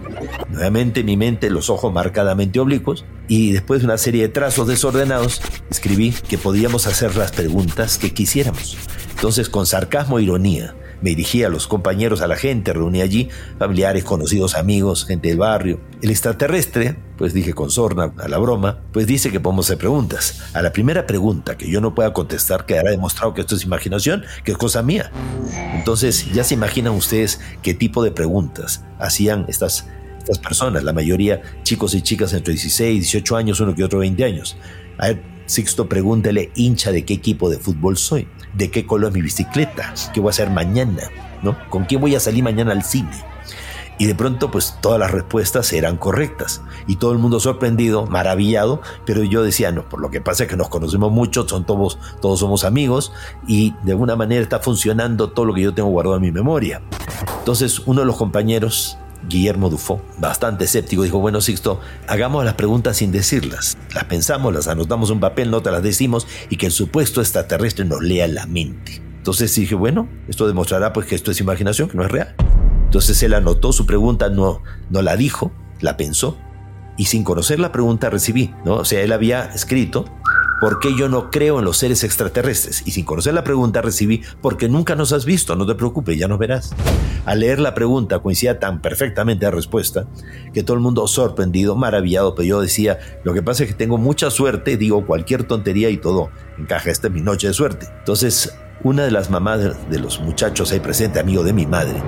Nuevamente 0.50 1.04
mi 1.04 1.18
mente, 1.18 1.50
los 1.50 1.70
ojos 1.70 1.94
marcadamente 1.94 2.60
oblicuos, 2.60 3.06
y 3.28 3.52
después 3.52 3.82
de 3.82 3.86
una 3.86 3.98
serie 3.98 4.24
de 4.24 4.30
trazos 4.30 4.68
desordenados, 4.68 5.42
escribí 5.70 6.14
que 6.28 6.38
podíamos 6.38 6.88
hacer 6.88 7.16
las 7.16 7.32
preguntas 7.32 7.98
que 7.98 8.14
quisiéramos. 8.14 8.78
Entonces, 9.16 9.50
con 9.50 9.66
sarcasmo 9.66 10.20
e 10.20 10.24
ironía, 10.24 10.76
me 11.04 11.10
dirigí 11.10 11.44
a 11.44 11.50
los 11.50 11.68
compañeros, 11.68 12.22
a 12.22 12.28
la 12.28 12.38
gente, 12.38 12.72
reuní 12.72 13.02
allí 13.02 13.28
familiares, 13.60 14.06
conocidos, 14.06 14.56
amigos, 14.56 15.06
gente 15.06 15.28
del 15.28 15.38
barrio. 15.38 15.82
El 16.02 16.10
extraterrestre, 16.10 16.96
pues 17.18 17.34
dije 17.34 17.54
con 17.54 17.70
sorna 17.70 18.14
a 18.18 18.30
la 18.30 18.38
broma, 18.38 18.80
pues 18.94 19.06
dice 19.06 19.30
que 19.30 19.42
podemos 19.42 19.66
hacer 19.66 19.80
preguntas. 19.80 20.42
A 20.54 20.62
la 20.62 20.72
primera 20.72 21.06
pregunta 21.06 21.58
que 21.58 21.70
yo 21.70 21.82
no 21.82 21.94
pueda 21.94 22.14
contestar 22.14 22.66
quedará 22.66 22.90
demostrado 22.92 23.34
que 23.34 23.42
esto 23.42 23.56
es 23.56 23.66
imaginación, 23.66 24.24
que 24.46 24.54
es 24.54 24.58
cosa 24.58 24.82
mía. 24.82 25.12
Entonces 25.76 26.32
ya 26.32 26.46
se 26.46 26.54
imaginan 26.54 26.94
ustedes 26.94 27.42
qué 27.62 27.74
tipo 27.74 28.02
de 28.02 28.12
preguntas 28.12 28.86
hacían 28.98 29.44
estas, 29.50 29.90
estas 30.20 30.40
personas, 30.40 30.86
la 30.86 30.94
mayoría 30.94 31.42
chicos 31.64 31.96
y 31.96 32.02
chicas 32.02 32.32
entre 32.32 32.54
16 32.54 32.96
y 32.96 33.00
18 33.00 33.36
años, 33.36 33.60
uno 33.60 33.76
que 33.76 33.84
otro 33.84 34.00
20 34.00 34.24
años. 34.24 34.56
A 34.98 35.14
Sixto, 35.48 35.90
pregúntele 35.90 36.52
hincha 36.56 36.94
de 36.94 37.04
qué 37.04 37.14
equipo 37.14 37.50
de 37.50 37.58
fútbol 37.58 37.98
soy 37.98 38.26
de 38.54 38.72
qué 38.72 38.86
color 38.86 39.10
es 39.10 39.16
mi 39.16 39.22
bicicleta, 39.22 39.94
qué 40.14 40.20
voy 40.20 40.30
a 40.30 40.32
hacer 40.32 40.50
mañana, 40.50 41.10
¿no? 41.42 41.58
¿Con 41.70 41.86
quién 41.86 42.02
voy 42.02 42.16
a 42.16 42.20
salir 42.20 42.44
mañana 42.44 42.72
al 42.72 42.84
cine? 42.84 43.12
Y 44.00 44.06
de 44.06 44.16
pronto, 44.16 44.50
pues 44.50 44.78
todas 44.82 45.00
las 45.00 45.12
respuestas 45.12 45.72
eran 45.72 45.98
correctas. 45.98 46.62
Y 46.88 46.96
todo 46.96 47.12
el 47.12 47.20
mundo 47.20 47.40
sorprendido, 47.40 48.08
maravillado, 48.08 48.82
pero 49.06 49.24
yo 49.24 49.44
decía, 49.44 49.72
no, 49.72 49.88
por 49.88 50.02
lo 50.02 50.10
que 50.10 50.20
pasa 50.20 50.44
es 50.44 50.50
que 50.50 50.58
nos 50.58 50.70
conocemos 50.70 51.12
mucho, 51.12 51.48
son 51.48 51.66
todos, 51.66 52.00
todos 52.20 52.40
somos 52.40 52.64
amigos, 52.64 53.14
y 53.48 53.76
de 53.84 53.92
alguna 53.92 54.16
manera 54.16 54.42
está 54.42 54.60
funcionando 54.60 55.30
todo 55.30 55.46
lo 55.46 55.54
que 55.54 55.62
yo 55.62 55.74
tengo 55.74 55.90
guardado 55.90 56.16
en 56.16 56.24
mi 56.24 56.32
memoria. 56.32 56.82
Entonces, 57.40 57.80
uno 57.86 58.02
de 58.02 58.08
los 58.08 58.18
compañeros 58.18 58.98
Guillermo 59.28 59.70
Dufo, 59.70 60.02
bastante 60.18 60.66
escéptico, 60.66 61.04
dijo, 61.04 61.20
bueno, 61.20 61.42
Sixto, 61.42 61.80
hagamos 62.08 62.44
las 62.46 62.56
preguntas 62.56 62.98
sin 62.98 63.12
decirlas. 63.12 63.78
Las 63.94 64.06
pensamos, 64.06 64.54
las 64.54 64.68
anotamos 64.68 65.10
en 65.10 65.16
un 65.16 65.22
papel, 65.22 65.52
no 65.52 65.62
te 65.62 65.72
las 65.72 65.84
decimos 65.84 66.28
y 66.50 66.58
que 66.58 66.66
el 66.66 66.72
supuesto 66.72 67.22
extraterrestre 67.22 67.86
nos 67.86 68.02
lea 68.02 68.28
la 68.28 68.46
mente. 68.46 69.02
Entonces 69.18 69.56
dije, 69.56 69.76
bueno, 69.76 70.10
esto 70.28 70.48
demostrará 70.48 70.92
pues 70.92 71.08
que 71.08 71.16
esto 71.16 71.32
es 71.32 71.40
imaginación, 71.40 71.90
que 71.90 71.98
no 71.98 72.04
es 72.04 72.12
real. 72.12 72.36
Entonces 72.86 73.24
él 73.24 73.34
anotó 73.34 73.72
su 73.72 73.86
pregunta, 73.86 74.30
no, 74.30 74.62
no 74.90 75.02
la 75.02 75.16
dijo, 75.16 75.52
la 75.80 75.98
pensó 75.98 76.38
y 76.98 77.06
sin 77.06 77.24
conocer 77.24 77.60
la 77.60 77.72
pregunta 77.72 78.10
recibí, 78.10 78.54
¿no? 78.66 78.76
O 78.76 78.86
sea, 78.86 79.02
él 79.02 79.12
había 79.12 79.46
escrito 79.46 80.06
¿Por 80.64 80.80
qué 80.80 80.96
yo 80.96 81.10
no 81.10 81.30
creo 81.30 81.60
en 81.60 81.66
los 81.66 81.76
seres 81.76 82.06
extraterrestres? 82.06 82.84
Y 82.86 82.92
sin 82.92 83.04
conocer 83.04 83.34
la 83.34 83.44
pregunta 83.44 83.82
recibí, 83.82 84.22
porque 84.42 84.70
nunca 84.70 84.96
nos 84.96 85.12
has 85.12 85.26
visto, 85.26 85.58
no 85.58 85.66
te 85.66 85.76
preocupes, 85.76 86.18
ya 86.18 86.30
nos 86.30 86.40
verás. 86.40 86.74
Al 87.26 87.42
leer 87.42 87.60
la 87.60 87.74
pregunta 87.74 88.20
coincidía 88.20 88.62
tan 88.62 88.82
perfectamente 88.82 89.44
la 89.44 89.52
respuesta 89.52 90.08
que 90.54 90.64
todo 90.64 90.78
el 90.78 90.82
mundo 90.82 91.06
sorprendido, 91.06 91.76
maravillado, 91.76 92.34
pero 92.34 92.48
yo 92.48 92.62
decía, 92.62 92.98
lo 93.26 93.34
que 93.34 93.44
pasa 93.44 93.64
es 93.64 93.72
que 93.72 93.76
tengo 93.76 93.98
mucha 93.98 94.32
suerte, 94.32 94.78
digo 94.78 95.06
cualquier 95.06 95.44
tontería 95.44 95.90
y 95.90 95.98
todo 95.98 96.30
encaja, 96.58 96.92
esta 96.92 97.08
es 97.08 97.14
mi 97.14 97.20
noche 97.20 97.48
de 97.48 97.54
suerte. 97.54 97.88
Entonces, 98.00 98.58
una 98.86 99.04
de 99.04 99.12
las 99.12 99.30
mamás 99.30 99.60
de 99.90 100.00
los 100.00 100.22
muchachos 100.22 100.72
ahí 100.72 100.80
presente, 100.80 101.20
amigo 101.20 101.44
de 101.44 101.52
mi 101.52 101.66
madre, 101.66 102.02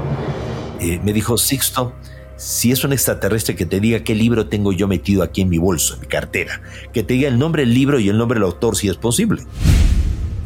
eh, 0.80 1.02
me 1.04 1.12
dijo, 1.12 1.38
Sixto, 1.38 1.92
si 2.38 2.72
es 2.72 2.84
un 2.84 2.94
extraterrestre 2.94 3.56
que 3.56 3.66
te 3.66 3.80
diga 3.80 4.02
qué 4.02 4.16
libro 4.16 4.48
tengo 4.48 4.74
yo 4.74 4.88
metido 4.88 5.24
aquí 5.24 5.42
en 5.42 5.50
mi 5.50 5.58
bolso, 5.58 5.96
en 5.96 6.02
mi 6.02 6.08
cartera, 6.08 6.62
que 6.94 7.04
te 7.04 7.14
diga 7.14 7.28
el 7.28 7.40
nombre 7.40 7.64
del 7.64 7.74
libro 7.74 8.00
y 8.00 8.10
el 8.10 8.18
nombre 8.18 8.40
del 8.40 8.46
autor 8.46 8.76
si 8.76 8.90
es 8.90 8.98
posible. 8.98 9.44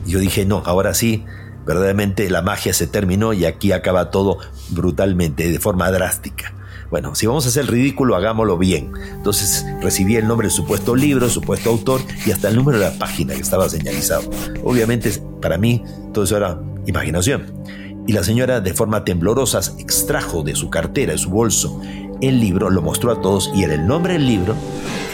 yo 0.05 0.19
dije, 0.19 0.45
no, 0.45 0.61
ahora 0.65 0.93
sí, 0.93 1.25
verdaderamente 1.65 2.29
la 2.29 2.41
magia 2.41 2.73
se 2.73 2.87
terminó 2.87 3.33
y 3.33 3.45
aquí 3.45 3.71
acaba 3.71 4.11
todo 4.11 4.37
brutalmente, 4.69 5.49
de 5.49 5.59
forma 5.59 5.91
drástica. 5.91 6.53
Bueno, 6.89 7.13
si 7.13 7.27
vamos 7.27 7.45
a 7.45 7.49
hacer 7.49 7.67
ridículo, 7.67 8.15
hagámoslo 8.15 8.57
bien. 8.57 8.91
Entonces 9.13 9.63
recibí 9.79 10.15
el 10.15 10.27
nombre 10.27 10.47
del 10.47 10.55
supuesto 10.55 10.95
libro, 10.95 11.29
supuesto 11.29 11.69
autor 11.69 12.01
y 12.25 12.31
hasta 12.31 12.49
el 12.49 12.55
número 12.55 12.79
de 12.79 12.85
la 12.85 12.97
página 12.97 13.35
que 13.35 13.41
estaba 13.41 13.69
señalizado. 13.69 14.27
Obviamente, 14.63 15.11
para 15.39 15.59
mí, 15.59 15.83
todo 16.13 16.23
eso 16.23 16.37
era 16.37 16.59
imaginación 16.87 17.59
y 18.09 18.11
la 18.11 18.23
señora 18.23 18.59
de 18.59 18.73
forma 18.73 19.05
temblorosa 19.05 19.59
extrajo 19.77 20.41
de 20.41 20.55
su 20.55 20.71
cartera, 20.71 21.11
de 21.11 21.19
su 21.19 21.29
bolso, 21.29 21.79
el 22.21 22.39
libro, 22.39 22.71
lo 22.71 22.81
mostró 22.81 23.11
a 23.11 23.21
todos 23.21 23.51
y 23.53 23.61
era 23.61 23.75
el 23.75 23.85
nombre 23.85 24.13
del 24.13 24.25
libro, 24.25 24.55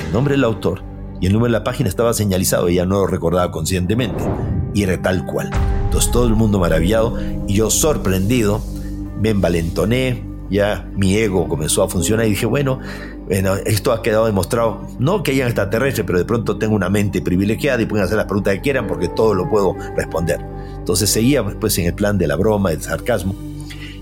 el 0.08 0.14
nombre 0.14 0.36
del 0.36 0.46
autor 0.46 0.82
y 1.20 1.26
el 1.26 1.34
número 1.34 1.52
de 1.52 1.60
la 1.60 1.66
página 1.66 1.90
estaba 1.90 2.14
señalizado, 2.14 2.70
ella 2.70 2.86
no 2.86 3.00
lo 3.00 3.08
recordaba 3.08 3.52
conscientemente 3.52 4.24
y 4.74 4.84
era 4.84 5.02
tal 5.02 5.26
cual. 5.26 5.50
Entonces 5.84 6.10
todo 6.10 6.26
el 6.26 6.36
mundo 6.36 6.58
maravillado 6.58 7.20
y 7.50 7.56
yo 7.56 7.70
sorprendido, 7.70 8.64
me 9.20 9.32
envalentoné, 9.32 10.24
ya 10.50 10.90
mi 10.96 11.18
ego 11.18 11.50
comenzó 11.50 11.84
a 11.84 11.90
funcionar 11.90 12.28
y 12.28 12.30
dije, 12.30 12.46
bueno, 12.46 12.80
bueno, 13.26 13.56
esto 13.66 13.92
ha 13.92 14.02
quedado 14.02 14.26
demostrado, 14.26 14.88
no 15.00 15.22
que 15.22 15.32
hayan 15.32 15.48
extraterrestres, 15.48 16.08
pero 16.08 16.18
de 16.18 16.24
pronto 16.24 16.58
tengo 16.58 16.74
una 16.74 16.90
mente 16.90 17.22
privilegiada 17.22 17.82
y 17.82 17.88
pueden 17.88 18.06
hacer 18.06 18.16
las 18.16 18.28
preguntas 18.28 18.54
que 18.54 18.62
quieran 18.62 18.88
porque 18.88 19.10
todo 19.10 19.34
lo 19.34 19.50
puedo 19.50 19.76
responder. 19.98 20.55
Entonces 20.86 21.10
seguía 21.10 21.44
pues 21.44 21.80
en 21.80 21.88
el 21.88 21.96
plan 21.96 22.20
de 22.20 22.28
la 22.28 22.36
broma, 22.36 22.70
del 22.70 22.84
sarcasmo. 22.84 23.34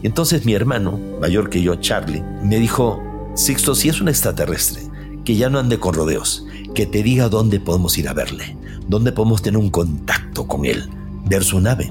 Y 0.02 0.06
entonces 0.06 0.44
mi 0.44 0.54
hermano, 0.54 1.00
mayor 1.22 1.50
que 1.50 1.62
yo, 1.62 1.76
Charlie, 1.76 2.22
me 2.44 2.60
dijo, 2.60 3.02
Sixto, 3.36 3.74
si 3.74 3.88
es 3.88 4.02
un 4.02 4.10
extraterrestre, 4.10 4.82
que 5.24 5.38
ya 5.38 5.50
no 5.50 5.60
ande 5.60 5.80
con 5.80 5.94
rodeos, 5.94 6.46
que 6.76 6.86
te 6.86 7.02
diga 7.02 7.30
dónde 7.30 7.62
podemos 7.62 7.98
ir 7.98 8.10
a 8.10 8.14
verle, 8.14 8.58
dónde 8.90 9.14
podemos 9.14 9.42
tener 9.42 9.58
un 9.60 9.70
contacto 9.70 10.46
con 10.46 10.66
él, 10.66 10.90
ver 11.26 11.46
su 11.46 11.62
nave 11.62 11.90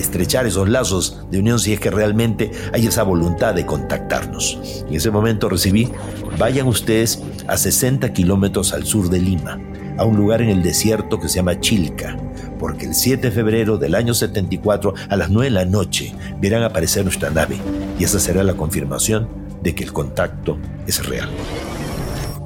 estrechar 0.00 0.46
esos 0.46 0.68
lazos 0.68 1.26
de 1.30 1.38
unión 1.38 1.58
si 1.58 1.72
es 1.72 1.80
que 1.80 1.90
realmente 1.90 2.50
hay 2.72 2.86
esa 2.86 3.02
voluntad 3.02 3.54
de 3.54 3.66
contactarnos. 3.66 4.58
En 4.88 4.94
ese 4.94 5.10
momento 5.10 5.48
recibí, 5.48 5.90
vayan 6.38 6.66
ustedes 6.66 7.22
a 7.46 7.56
60 7.56 8.12
kilómetros 8.12 8.72
al 8.72 8.84
sur 8.86 9.10
de 9.10 9.20
Lima, 9.20 9.60
a 9.98 10.04
un 10.04 10.16
lugar 10.16 10.40
en 10.40 10.48
el 10.48 10.62
desierto 10.62 11.20
que 11.20 11.28
se 11.28 11.36
llama 11.36 11.60
Chilca, 11.60 12.16
porque 12.60 12.84
el 12.86 12.94
7 12.94 13.28
de 13.28 13.30
febrero 13.32 13.78
del 13.78 13.94
año 13.94 14.12
74 14.12 14.94
a 15.08 15.16
las 15.16 15.30
9 15.30 15.46
de 15.46 15.50
la 15.50 15.64
noche 15.64 16.14
verán 16.40 16.62
aparecer 16.62 17.02
nuestra 17.02 17.30
nave 17.30 17.58
y 17.98 18.04
esa 18.04 18.20
será 18.20 18.44
la 18.44 18.54
confirmación 18.54 19.26
de 19.62 19.74
que 19.74 19.82
el 19.82 19.92
contacto 19.92 20.58
es 20.86 21.04
real. 21.06 21.30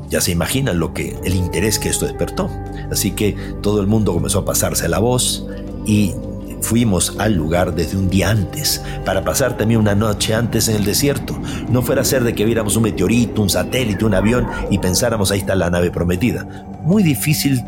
Ya 0.09 0.21
se 0.21 0.31
imaginan 0.31 0.79
lo 0.79 0.95
que 0.95 1.17
el 1.25 1.35
interés 1.35 1.81
que 1.81 1.89
esto 1.89 2.07
despertó. 2.07 2.49
Así 2.91 3.11
que 3.11 3.37
todo 3.63 3.81
el 3.81 3.89
mundo 3.89 4.13
comenzó 4.15 4.41
a 4.41 4.45
pasarse 4.45 4.89
la 4.89 5.01
voz 5.01 5.47
y 5.85 6.15
fuimos 6.61 7.17
al 7.19 7.35
lugar 7.35 7.75
desde 7.75 7.97
un 7.97 8.09
día 8.09 8.31
antes 8.31 8.83
para 9.05 9.25
pasar 9.25 9.57
también 9.57 9.81
una 9.81 9.95
noche 9.95 10.35
antes 10.35 10.69
en 10.69 10.77
el 10.77 10.85
desierto. 10.85 11.37
No 11.69 11.83
fuera 11.83 12.03
a 12.03 12.05
ser 12.05 12.23
de 12.23 12.35
que 12.35 12.45
viéramos 12.45 12.77
un 12.77 12.85
meteorito, 12.85 13.43
un 13.43 13.51
satélite, 13.51 14.05
un 14.05 14.15
avión 14.15 14.47
y 14.71 14.79
pensáramos 14.79 15.33
ahí 15.33 15.41
está 15.41 15.57
la 15.57 15.71
nave 15.71 15.91
prometida. 15.91 16.47
Muy 16.83 17.03
difícil 17.03 17.65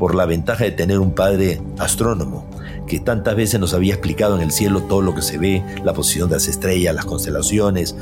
por 0.00 0.14
la 0.14 0.24
ventaja 0.24 0.64
de 0.64 0.70
tener 0.70 0.98
un 0.98 1.14
padre 1.14 1.60
astrónomo 1.78 2.48
que 2.88 3.00
tantas 3.00 3.36
veces 3.36 3.60
nos 3.60 3.74
había 3.74 3.92
explicado 3.92 4.34
en 4.34 4.40
el 4.40 4.50
cielo 4.50 4.84
todo 4.84 5.02
lo 5.02 5.14
que 5.14 5.20
se 5.20 5.36
ve, 5.36 5.62
la 5.84 5.92
posición 5.92 6.30
de 6.30 6.36
las 6.36 6.48
estrellas, 6.48 6.94
las 6.94 7.04
constelaciones, 7.04 7.94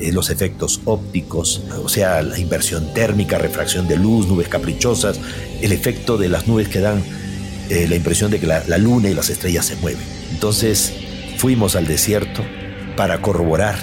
eh, 0.00 0.12
los 0.12 0.30
efectos 0.30 0.80
ópticos, 0.86 1.62
o 1.84 1.90
sea, 1.90 2.22
la 2.22 2.38
inversión 2.38 2.94
térmica, 2.94 3.36
refracción 3.36 3.86
de 3.86 3.98
luz, 3.98 4.28
nubes 4.28 4.48
caprichosas, 4.48 5.20
el 5.60 5.72
efecto 5.72 6.16
de 6.16 6.30
las 6.30 6.48
nubes 6.48 6.68
que 6.68 6.80
dan 6.80 7.04
eh, 7.68 7.86
la 7.86 7.96
impresión 7.96 8.30
de 8.30 8.40
que 8.40 8.46
la, 8.46 8.64
la 8.66 8.78
luna 8.78 9.10
y 9.10 9.14
las 9.14 9.28
estrellas 9.28 9.66
se 9.66 9.76
mueven. 9.76 10.02
Entonces 10.30 10.94
fuimos 11.36 11.76
al 11.76 11.86
desierto 11.86 12.42
para 12.96 13.20
corroborar 13.20 13.76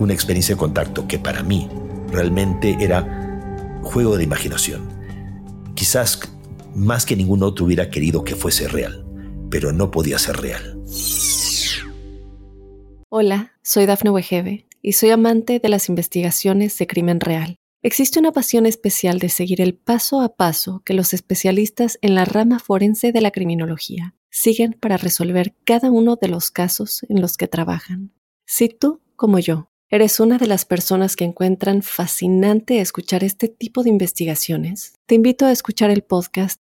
una 0.00 0.12
experiencia 0.12 0.56
de 0.56 0.58
contacto 0.58 1.06
que 1.06 1.20
para 1.20 1.44
mí 1.44 1.70
realmente 2.10 2.76
era 2.80 3.38
juego 3.84 4.16
de 4.16 4.24
imaginación. 4.24 4.88
Quizás 5.76 6.18
más 6.76 7.04
que 7.04 7.16
ningún 7.16 7.42
otro 7.42 7.64
hubiera 7.64 7.90
querido 7.90 8.22
que 8.22 8.36
fuese 8.36 8.68
real 8.68 9.06
pero 9.50 9.72
no 9.72 9.90
podía 9.90 10.18
ser 10.18 10.36
real. 10.36 10.82
Hola, 13.08 13.52
soy 13.62 13.86
Dafne 13.86 14.10
Wegebe 14.10 14.66
y 14.82 14.92
soy 14.92 15.10
amante 15.10 15.58
de 15.58 15.68
las 15.68 15.88
investigaciones 15.88 16.76
de 16.78 16.86
crimen 16.86 17.20
real. 17.20 17.56
Existe 17.82 18.18
una 18.18 18.32
pasión 18.32 18.66
especial 18.66 19.18
de 19.18 19.28
seguir 19.28 19.60
el 19.60 19.74
paso 19.74 20.20
a 20.20 20.34
paso 20.36 20.82
que 20.84 20.94
los 20.94 21.14
especialistas 21.14 21.98
en 22.02 22.14
la 22.14 22.24
rama 22.24 22.58
forense 22.58 23.12
de 23.12 23.20
la 23.20 23.30
criminología 23.30 24.14
siguen 24.30 24.72
para 24.72 24.96
resolver 24.96 25.54
cada 25.64 25.90
uno 25.90 26.16
de 26.16 26.28
los 26.28 26.50
casos 26.50 27.06
en 27.08 27.20
los 27.20 27.36
que 27.36 27.48
trabajan. 27.48 28.12
Si 28.44 28.68
tú, 28.68 29.00
como 29.14 29.38
yo, 29.38 29.70
¿Eres 29.88 30.18
una 30.18 30.36
de 30.36 30.48
las 30.48 30.64
personas 30.64 31.14
que 31.14 31.22
encuentran 31.22 31.80
fascinante 31.80 32.80
escuchar 32.80 33.22
este 33.22 33.46
tipo 33.46 33.84
de 33.84 33.90
investigaciones? 33.90 34.94
Te 35.06 35.14
invito 35.14 35.46
a 35.46 35.52
escuchar 35.52 35.90
el 35.90 36.02
podcast 36.02 36.60